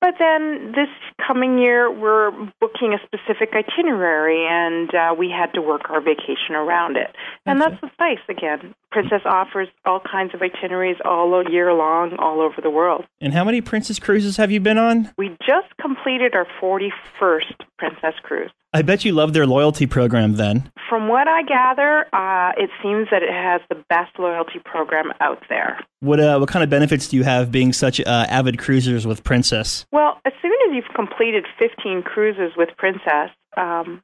But 0.00 0.14
then 0.18 0.72
this 0.72 0.88
coming 1.24 1.58
year, 1.58 1.90
we're 1.90 2.30
booking 2.60 2.94
a 2.94 2.98
specific 3.06 3.50
itinerary, 3.54 4.46
and 4.48 4.92
uh, 4.94 5.14
we 5.16 5.30
had 5.30 5.52
to 5.54 5.62
work 5.62 5.82
our 5.88 6.00
vacation 6.00 6.54
around 6.54 6.96
it. 6.96 7.14
And 7.46 7.60
that's 7.60 7.80
what's 7.80 7.94
nice. 8.00 8.18
Again, 8.28 8.74
Princess 8.90 9.22
offers 9.24 9.68
all 9.84 10.00
kinds 10.00 10.34
of 10.34 10.42
itineraries 10.42 10.96
all 11.04 11.44
year 11.48 11.72
long, 11.72 12.16
all 12.18 12.40
over 12.40 12.60
the 12.60 12.70
world. 12.70 13.04
And 13.20 13.32
how 13.32 13.44
many 13.44 13.60
Princess 13.60 14.00
cruises 14.00 14.36
have 14.36 14.50
you 14.50 14.58
been 14.58 14.78
on? 14.78 14.89
We 15.16 15.36
just 15.46 15.68
completed 15.80 16.34
our 16.34 16.46
41st 16.60 17.54
Princess 17.78 18.14
cruise. 18.22 18.50
I 18.72 18.82
bet 18.82 19.04
you 19.04 19.12
love 19.12 19.32
their 19.32 19.46
loyalty 19.46 19.86
program 19.86 20.34
then. 20.34 20.70
From 20.88 21.08
what 21.08 21.26
I 21.26 21.42
gather, 21.42 22.06
uh, 22.14 22.52
it 22.56 22.70
seems 22.82 23.08
that 23.10 23.22
it 23.22 23.32
has 23.32 23.60
the 23.68 23.82
best 23.88 24.18
loyalty 24.18 24.60
program 24.64 25.12
out 25.20 25.42
there. 25.48 25.80
What 26.00 26.20
uh, 26.20 26.38
what 26.38 26.48
kind 26.48 26.62
of 26.62 26.70
benefits 26.70 27.08
do 27.08 27.16
you 27.16 27.24
have 27.24 27.50
being 27.50 27.72
such 27.72 28.00
uh, 28.00 28.26
avid 28.28 28.58
cruisers 28.58 29.06
with 29.06 29.24
Princess? 29.24 29.86
Well, 29.90 30.20
as 30.24 30.32
soon 30.40 30.52
as 30.68 30.74
you've 30.74 30.94
completed 30.94 31.46
15 31.58 32.02
cruises 32.02 32.52
with 32.56 32.68
Princess, 32.76 33.30
um, 33.56 34.02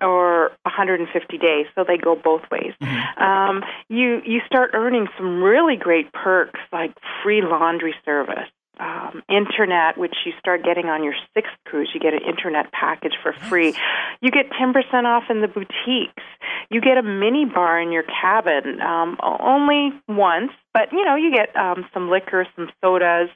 or 0.00 0.50
150 0.64 1.38
days, 1.38 1.66
so 1.74 1.84
they 1.86 1.96
go 1.96 2.16
both 2.16 2.42
ways. 2.50 2.72
Um, 3.18 3.62
you 3.88 4.20
you 4.24 4.40
start 4.46 4.70
earning 4.74 5.06
some 5.16 5.42
really 5.42 5.76
great 5.76 6.12
perks 6.12 6.58
like 6.72 6.92
free 7.22 7.40
laundry 7.40 7.94
service, 8.04 8.48
um, 8.80 9.22
internet, 9.28 9.98
which 9.98 10.14
you 10.24 10.32
start 10.38 10.64
getting 10.64 10.86
on 10.86 11.04
your 11.04 11.14
sixth 11.34 11.52
cruise. 11.64 11.90
You 11.94 12.00
get 12.00 12.14
an 12.14 12.22
internet 12.26 12.72
package 12.72 13.14
for 13.22 13.32
free. 13.32 13.74
You 14.20 14.30
get 14.30 14.50
10% 14.50 14.74
off 15.04 15.24
in 15.30 15.40
the 15.40 15.48
boutiques. 15.48 16.22
You 16.70 16.80
get 16.80 16.96
a 16.96 17.02
mini 17.02 17.44
bar 17.44 17.80
in 17.80 17.92
your 17.92 18.04
cabin, 18.04 18.80
um, 18.80 19.18
only 19.22 19.90
once, 20.08 20.52
but 20.72 20.90
you 20.92 21.04
know 21.04 21.16
you 21.16 21.30
get 21.30 21.54
um, 21.54 21.84
some 21.92 22.10
liquor, 22.10 22.46
some 22.56 22.70
sodas. 22.80 23.28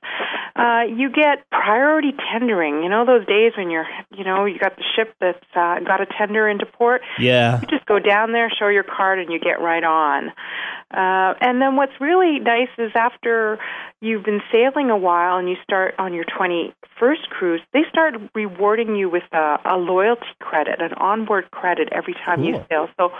Uh, 0.57 0.85
you 0.89 1.11
get 1.11 1.49
priority 1.51 2.13
tendering. 2.33 2.83
You 2.83 2.89
know 2.89 3.05
those 3.05 3.27
days 3.27 3.53
when 3.57 3.71
you're, 3.71 3.87
you 4.17 4.25
know, 4.25 4.47
you 4.47 4.59
got 4.59 4.77
the 4.77 4.85
ship 4.95 5.15
that's 5.21 5.39
uh, 5.55 5.81
got 5.81 6.01
a 6.01 6.07
tender 6.07 6.49
into 6.49 6.65
port. 6.65 7.03
Yeah. 7.19 7.61
You 7.61 7.67
just 7.67 7.85
go 7.87 7.99
down 7.99 8.33
there, 8.33 8.51
show 8.51 8.69
your 8.69 8.85
card, 8.85 9.19
and 9.19 9.31
you 9.31 9.39
get 9.39 9.61
right 9.61 9.85
on. 9.85 10.33
Uh, 10.91 11.35
and 11.41 11.61
then 11.61 11.77
what's 11.77 11.93
really 12.01 12.39
nice 12.39 12.69
is 12.79 12.93
after 12.95 13.59
you've 14.01 14.25
been 14.25 14.41
sailing 14.53 14.89
a 14.89 14.97
while 14.97 15.37
and 15.37 15.49
you 15.49 15.57
start 15.63 15.95
on 15.99 16.15
your 16.15 16.25
21st 16.25 17.29
cruise, 17.29 17.61
they 17.73 17.83
start 17.91 18.15
rewarding 18.35 18.95
you 18.95 19.11
with 19.11 19.25
a, 19.33 19.59
a 19.65 19.77
loyalty 19.77 20.27
credit, 20.41 20.81
an 20.81 20.95
onboard 20.95 21.51
credit 21.51 21.89
every 21.93 22.15
time 22.25 22.45
you 22.45 22.65
sail. 22.71 22.89
So, 22.99 23.11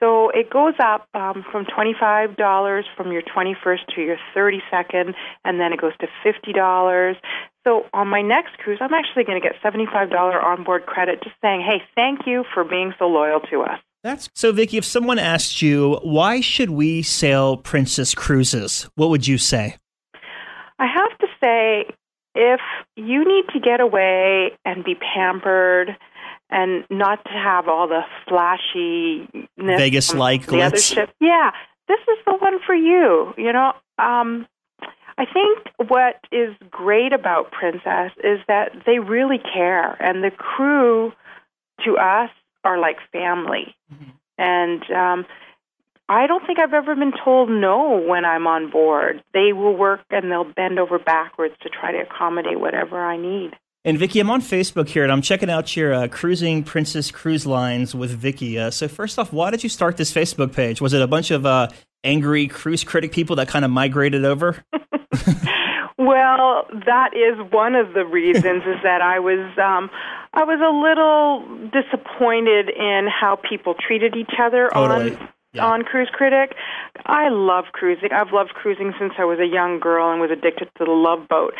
so 0.00 0.30
it 0.30 0.50
goes 0.50 0.74
up 0.78 1.08
um, 1.14 1.44
from 1.50 1.64
$25 1.64 2.82
from 2.96 3.12
your 3.12 3.22
21st 3.22 3.94
to 3.94 4.02
your 4.02 4.16
32nd, 4.36 5.14
and 5.44 5.58
then 5.58 5.72
it 5.72 5.80
goes 5.80 5.92
to 6.00 6.06
$50. 6.24 7.16
So 7.66 7.86
on 7.94 8.08
my 8.08 8.20
next 8.20 8.58
cruise, 8.58 8.78
I'm 8.80 8.92
actually 8.92 9.24
going 9.24 9.40
to 9.40 9.48
get 9.48 9.56
$75 9.62 10.44
onboard 10.44 10.86
credit 10.86 11.22
just 11.22 11.36
saying, 11.42 11.62
hey, 11.62 11.82
thank 11.94 12.20
you 12.26 12.44
for 12.52 12.62
being 12.62 12.92
so 12.98 13.06
loyal 13.06 13.40
to 13.50 13.62
us. 13.62 13.80
That's 14.02 14.28
so, 14.34 14.52
Vicky. 14.52 14.76
If 14.76 14.84
someone 14.84 15.18
asked 15.18 15.62
you 15.62 15.98
why 16.02 16.40
should 16.40 16.70
we 16.70 17.02
sail 17.02 17.56
Princess 17.56 18.14
cruises, 18.14 18.88
what 18.94 19.10
would 19.10 19.26
you 19.26 19.38
say? 19.38 19.78
I 20.78 20.86
have 20.86 21.18
to 21.18 21.26
say, 21.42 21.86
if 22.36 22.60
you 22.96 23.24
need 23.24 23.46
to 23.54 23.58
get 23.58 23.80
away 23.80 24.52
and 24.64 24.84
be 24.84 24.94
pampered 24.94 25.96
and 26.50 26.84
not 26.90 27.24
to 27.24 27.30
have 27.30 27.68
all 27.68 27.88
the 27.88 28.02
flashy 28.28 29.28
Vegas-like 29.58 30.46
the 30.46 30.62
other 30.62 30.76
glitz. 30.76 30.94
ship, 30.94 31.10
yeah, 31.20 31.50
this 31.88 32.00
is 32.00 32.24
the 32.24 32.36
one 32.36 32.58
for 32.64 32.74
you. 32.74 33.34
You 33.36 33.52
know, 33.52 33.72
um, 33.98 34.46
I 35.18 35.24
think 35.24 35.90
what 35.90 36.20
is 36.30 36.54
great 36.70 37.12
about 37.12 37.50
Princess 37.50 38.12
is 38.22 38.40
that 38.48 38.72
they 38.84 38.98
really 38.98 39.38
care, 39.38 40.00
and 40.02 40.22
the 40.22 40.30
crew 40.30 41.12
to 41.84 41.96
us 41.96 42.30
are 42.64 42.78
like 42.78 42.96
family. 43.12 43.74
And 44.38 44.82
um, 44.90 45.26
I 46.08 46.26
don't 46.26 46.46
think 46.46 46.58
I've 46.58 46.74
ever 46.74 46.94
been 46.94 47.12
told 47.24 47.48
no 47.48 48.04
when 48.06 48.24
I'm 48.24 48.46
on 48.46 48.70
board. 48.70 49.22
They 49.32 49.52
will 49.52 49.76
work 49.76 50.00
and 50.10 50.30
they'll 50.30 50.44
bend 50.44 50.78
over 50.78 50.98
backwards 50.98 51.54
to 51.62 51.68
try 51.68 51.92
to 51.92 51.98
accommodate 51.98 52.60
whatever 52.60 53.02
I 53.02 53.16
need. 53.16 53.52
And 53.86 53.96
Vicky, 54.00 54.18
I'm 54.18 54.30
on 54.30 54.40
Facebook 54.40 54.88
here, 54.88 55.04
and 55.04 55.12
I'm 55.12 55.22
checking 55.22 55.48
out 55.48 55.76
your 55.76 55.94
uh, 55.94 56.08
cruising 56.08 56.64
Princess 56.64 57.12
Cruise 57.12 57.46
Lines 57.46 57.94
with 57.94 58.10
Vicky. 58.10 58.58
Uh, 58.58 58.72
so 58.72 58.88
first 58.88 59.16
off, 59.16 59.32
why 59.32 59.52
did 59.52 59.62
you 59.62 59.68
start 59.68 59.96
this 59.96 60.12
Facebook 60.12 60.52
page? 60.52 60.80
Was 60.80 60.92
it 60.92 61.00
a 61.00 61.06
bunch 61.06 61.30
of 61.30 61.46
uh, 61.46 61.68
angry 62.02 62.48
cruise 62.48 62.82
critic 62.82 63.12
people 63.12 63.36
that 63.36 63.46
kind 63.46 63.64
of 63.64 63.70
migrated 63.70 64.24
over? 64.24 64.64
Well, 65.98 66.66
that 66.84 67.16
is 67.16 67.38
one 67.50 67.74
of 67.74 67.94
the 67.94 68.04
reasons 68.04 68.62
is 68.64 68.76
that 68.82 69.00
I 69.00 69.18
was 69.18 69.40
um 69.58 69.90
I 70.34 70.44
was 70.44 70.60
a 70.60 70.70
little 70.70 71.70
disappointed 71.70 72.68
in 72.68 73.08
how 73.08 73.36
people 73.36 73.74
treated 73.74 74.14
each 74.14 74.34
other 74.38 74.68
Totally. 74.72 75.16
on 75.16 75.28
on 75.58 75.82
Cruise 75.82 76.10
Critic. 76.12 76.54
I 77.04 77.28
love 77.28 77.66
cruising. 77.72 78.10
I've 78.12 78.32
loved 78.32 78.50
cruising 78.50 78.92
since 78.98 79.12
I 79.18 79.24
was 79.24 79.38
a 79.38 79.46
young 79.46 79.80
girl 79.80 80.10
and 80.10 80.20
was 80.20 80.30
addicted 80.30 80.68
to 80.78 80.84
the 80.84 80.90
Love 80.90 81.28
Boat. 81.28 81.54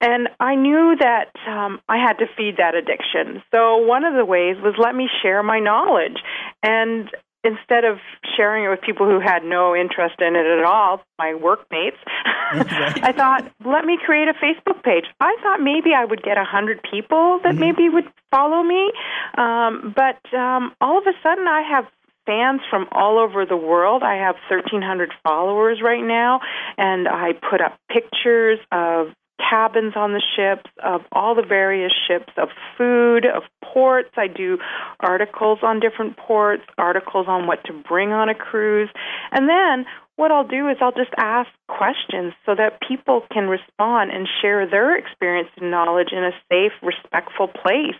And 0.00 0.28
I 0.40 0.54
knew 0.54 0.96
that 1.00 1.32
um, 1.46 1.80
I 1.88 1.98
had 1.98 2.14
to 2.18 2.26
feed 2.36 2.56
that 2.58 2.74
addiction. 2.74 3.42
So 3.54 3.78
one 3.78 4.04
of 4.04 4.14
the 4.14 4.24
ways 4.24 4.56
was 4.62 4.74
let 4.78 4.94
me 4.94 5.08
share 5.22 5.42
my 5.42 5.60
knowledge. 5.60 6.18
And 6.62 7.08
instead 7.44 7.84
of 7.84 7.98
sharing 8.36 8.64
it 8.64 8.68
with 8.68 8.80
people 8.80 9.06
who 9.06 9.20
had 9.20 9.44
no 9.44 9.74
interest 9.76 10.16
in 10.20 10.34
it 10.34 10.46
at 10.46 10.64
all, 10.64 11.02
my 11.18 11.34
workmates, 11.34 11.96
I 12.52 13.12
thought, 13.16 13.50
let 13.64 13.84
me 13.84 13.98
create 14.04 14.28
a 14.28 14.34
Facebook 14.34 14.82
page. 14.82 15.04
I 15.20 15.36
thought 15.42 15.60
maybe 15.60 15.90
I 15.94 16.04
would 16.04 16.22
get 16.22 16.36
a 16.36 16.44
hundred 16.44 16.80
people 16.90 17.40
that 17.44 17.54
maybe 17.54 17.88
would 17.88 18.10
follow 18.30 18.62
me, 18.62 18.92
um, 19.36 19.94
but 19.94 20.18
um, 20.36 20.72
all 20.80 20.98
of 20.98 21.04
a 21.06 21.14
sudden 21.22 21.46
I 21.46 21.62
have 21.62 21.84
fans 22.28 22.60
from 22.68 22.86
all 22.92 23.18
over 23.18 23.46
the 23.46 23.56
world. 23.56 24.02
I 24.02 24.16
have 24.16 24.36
1,300 24.50 25.10
followers 25.24 25.80
right 25.82 26.04
now, 26.04 26.40
and 26.76 27.08
I 27.08 27.32
put 27.32 27.62
up 27.62 27.78
pictures 27.90 28.58
of 28.70 29.08
cabins 29.38 29.94
on 29.96 30.12
the 30.12 30.22
ships, 30.36 30.70
of 30.82 31.02
all 31.12 31.34
the 31.34 31.46
various 31.46 31.92
ships, 32.06 32.32
of 32.36 32.48
food, 32.76 33.24
of 33.24 33.42
ports. 33.62 34.10
I 34.16 34.26
do 34.26 34.58
articles 35.00 35.58
on 35.62 35.80
different 35.80 36.16
ports, 36.16 36.62
articles 36.76 37.26
on 37.28 37.46
what 37.46 37.64
to 37.64 37.72
bring 37.72 38.12
on 38.12 38.28
a 38.28 38.34
cruise. 38.34 38.90
And 39.32 39.48
then 39.48 39.86
what 40.18 40.32
I'll 40.32 40.46
do 40.46 40.68
is 40.68 40.76
I'll 40.80 40.90
just 40.90 41.14
ask 41.16 41.48
questions 41.68 42.34
so 42.44 42.56
that 42.56 42.80
people 42.86 43.22
can 43.32 43.48
respond 43.48 44.10
and 44.10 44.26
share 44.42 44.68
their 44.68 44.98
experience 44.98 45.48
and 45.56 45.70
knowledge 45.70 46.08
in 46.10 46.24
a 46.24 46.32
safe, 46.50 46.72
respectful 46.82 47.46
place. 47.46 47.94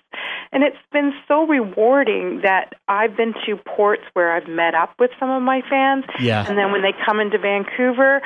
And 0.51 0.65
it's 0.65 0.77
been 0.91 1.13
so 1.29 1.47
rewarding 1.47 2.41
that 2.43 2.73
I've 2.89 3.17
been 3.17 3.35
to 3.47 3.57
ports 3.57 4.03
where 4.15 4.35
I've 4.35 4.49
met 4.49 4.75
up 4.75 4.95
with 4.99 5.13
some 5.21 5.31
of 5.31 5.43
my 5.43 5.63
fans. 5.71 6.07
Yeah. 6.19 6.45
And 6.49 6.59
then 6.59 6.73
when 6.73 6.83
they 6.83 6.93
come 7.07 7.21
into 7.21 7.39
Vancouver, 7.39 8.21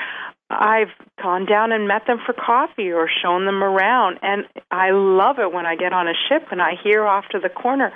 I've 0.61 0.89
gone 1.23 1.47
down 1.47 1.73
and 1.73 1.89
met 1.89 2.07
them 2.07 2.19
for 2.25 2.33
coffee 2.33 2.91
or 2.91 3.09
shown 3.23 3.47
them 3.47 3.63
around. 3.63 4.19
And 4.23 4.45
I 4.71 4.91
love 4.91 5.39
it 5.39 5.53
when 5.53 5.67
I 5.67 5.77
get 5.77 5.93
on 5.93 6.09
a 6.09 6.15
ship 6.29 6.49
and 6.51 6.61
I 6.61 6.73
hear 6.83 7.07
off 7.07 7.25
to 7.33 7.39
the 7.39 7.49
corner, 7.49 7.93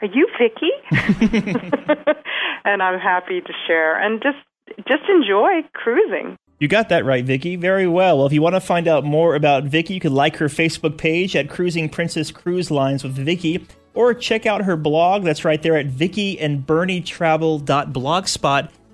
Are 0.00 0.06
you 0.06 0.28
Vicky? 0.38 0.70
and 2.64 2.82
I'm 2.82 2.98
happy 2.98 3.40
to 3.40 3.52
share 3.66 4.00
and 4.00 4.22
just 4.22 4.38
just 4.86 5.02
enjoy 5.08 5.62
cruising. 5.72 6.36
You 6.60 6.68
got 6.68 6.90
that 6.90 7.04
right, 7.06 7.24
Vicky. 7.24 7.56
Very 7.56 7.88
well. 7.88 8.18
Well, 8.18 8.26
if 8.26 8.32
you 8.34 8.42
want 8.42 8.54
to 8.54 8.60
find 8.60 8.86
out 8.86 9.02
more 9.02 9.34
about 9.34 9.64
Vicky, 9.64 9.94
you 9.94 10.00
can 10.00 10.12
like 10.14 10.36
her 10.36 10.48
Facebook 10.48 10.98
page 10.98 11.34
at 11.34 11.48
Cruising 11.48 11.88
Princess 11.88 12.30
Cruise 12.30 12.70
Lines 12.70 13.02
with 13.02 13.14
Vicky, 13.14 13.66
or 13.94 14.12
check 14.12 14.44
out 14.44 14.64
her 14.64 14.76
blog. 14.76 15.24
That's 15.24 15.42
right 15.42 15.62
there 15.62 15.76
at 15.76 15.86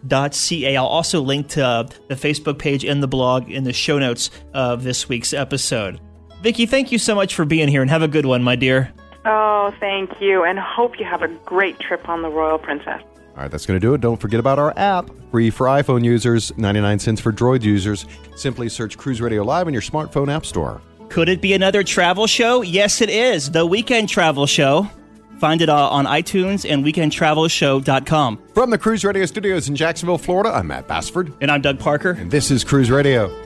vickyandbernietravel.blogspot.ca. 0.06 0.76
I'll 0.76 0.86
also 0.86 1.20
link 1.20 1.48
to 1.48 1.64
uh, 1.64 1.82
the 2.08 2.14
Facebook 2.14 2.58
page 2.58 2.84
and 2.84 3.02
the 3.02 3.08
blog 3.08 3.50
in 3.50 3.64
the 3.64 3.72
show 3.72 3.98
notes 3.98 4.30
of 4.54 4.82
this 4.82 5.08
week's 5.08 5.32
episode. 5.32 6.00
Vicky, 6.42 6.66
thank 6.66 6.92
you 6.92 6.98
so 6.98 7.14
much 7.14 7.34
for 7.34 7.44
being 7.44 7.68
here 7.68 7.82
and 7.82 7.90
have 7.90 8.02
a 8.02 8.08
good 8.08 8.26
one, 8.26 8.42
my 8.42 8.56
dear. 8.56 8.92
Oh, 9.24 9.74
thank 9.80 10.20
you, 10.20 10.44
and 10.44 10.58
hope 10.58 11.00
you 11.00 11.04
have 11.04 11.22
a 11.22 11.28
great 11.28 11.78
trip 11.80 12.08
on 12.08 12.22
the 12.22 12.28
Royal 12.28 12.58
Princess. 12.58 13.02
All 13.02 13.42
right, 13.42 13.50
that's 13.50 13.66
going 13.66 13.78
to 13.78 13.84
do 13.84 13.92
it. 13.92 14.00
Don't 14.00 14.20
forget 14.20 14.40
about 14.40 14.58
our 14.58 14.72
app. 14.78 15.10
Free 15.30 15.50
for 15.50 15.66
iPhone 15.66 16.04
users, 16.04 16.56
99 16.56 16.98
cents 17.00 17.20
for 17.20 17.32
Droid 17.32 17.62
users. 17.62 18.06
Simply 18.36 18.68
search 18.68 18.96
Cruise 18.96 19.20
Radio 19.20 19.42
Live 19.42 19.66
in 19.68 19.74
your 19.74 19.82
smartphone 19.82 20.32
app 20.32 20.46
store. 20.46 20.80
Could 21.08 21.28
it 21.28 21.40
be 21.40 21.52
another 21.52 21.82
travel 21.82 22.26
show? 22.26 22.62
Yes, 22.62 23.00
it 23.00 23.10
is. 23.10 23.50
The 23.50 23.66
Weekend 23.66 24.08
Travel 24.08 24.46
Show. 24.46 24.88
Find 25.38 25.60
it 25.60 25.68
uh, 25.68 25.88
on 25.88 26.06
iTunes 26.06 26.68
and 26.68 26.84
weekendtravelshow.com. 26.84 28.38
From 28.54 28.70
the 28.70 28.78
Cruise 28.78 29.04
Radio 29.04 29.26
Studios 29.26 29.68
in 29.68 29.76
Jacksonville, 29.76 30.18
Florida, 30.18 30.50
I'm 30.50 30.68
Matt 30.68 30.88
Bassford. 30.88 31.32
And 31.40 31.50
I'm 31.50 31.60
Doug 31.60 31.78
Parker. 31.78 32.10
And 32.10 32.30
this 32.30 32.50
is 32.50 32.64
Cruise 32.64 32.90
Radio. 32.90 33.45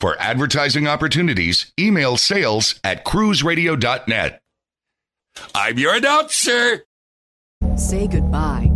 For 0.00 0.18
advertising 0.20 0.86
opportunities, 0.86 1.72
email 1.78 2.16
sales 2.16 2.78
at 2.84 3.04
cruiseradio.net. 3.04 4.40
I'm 5.54 5.78
your 5.78 5.94
announcer. 5.94 6.84
Say 7.76 8.06
goodbye 8.06 8.75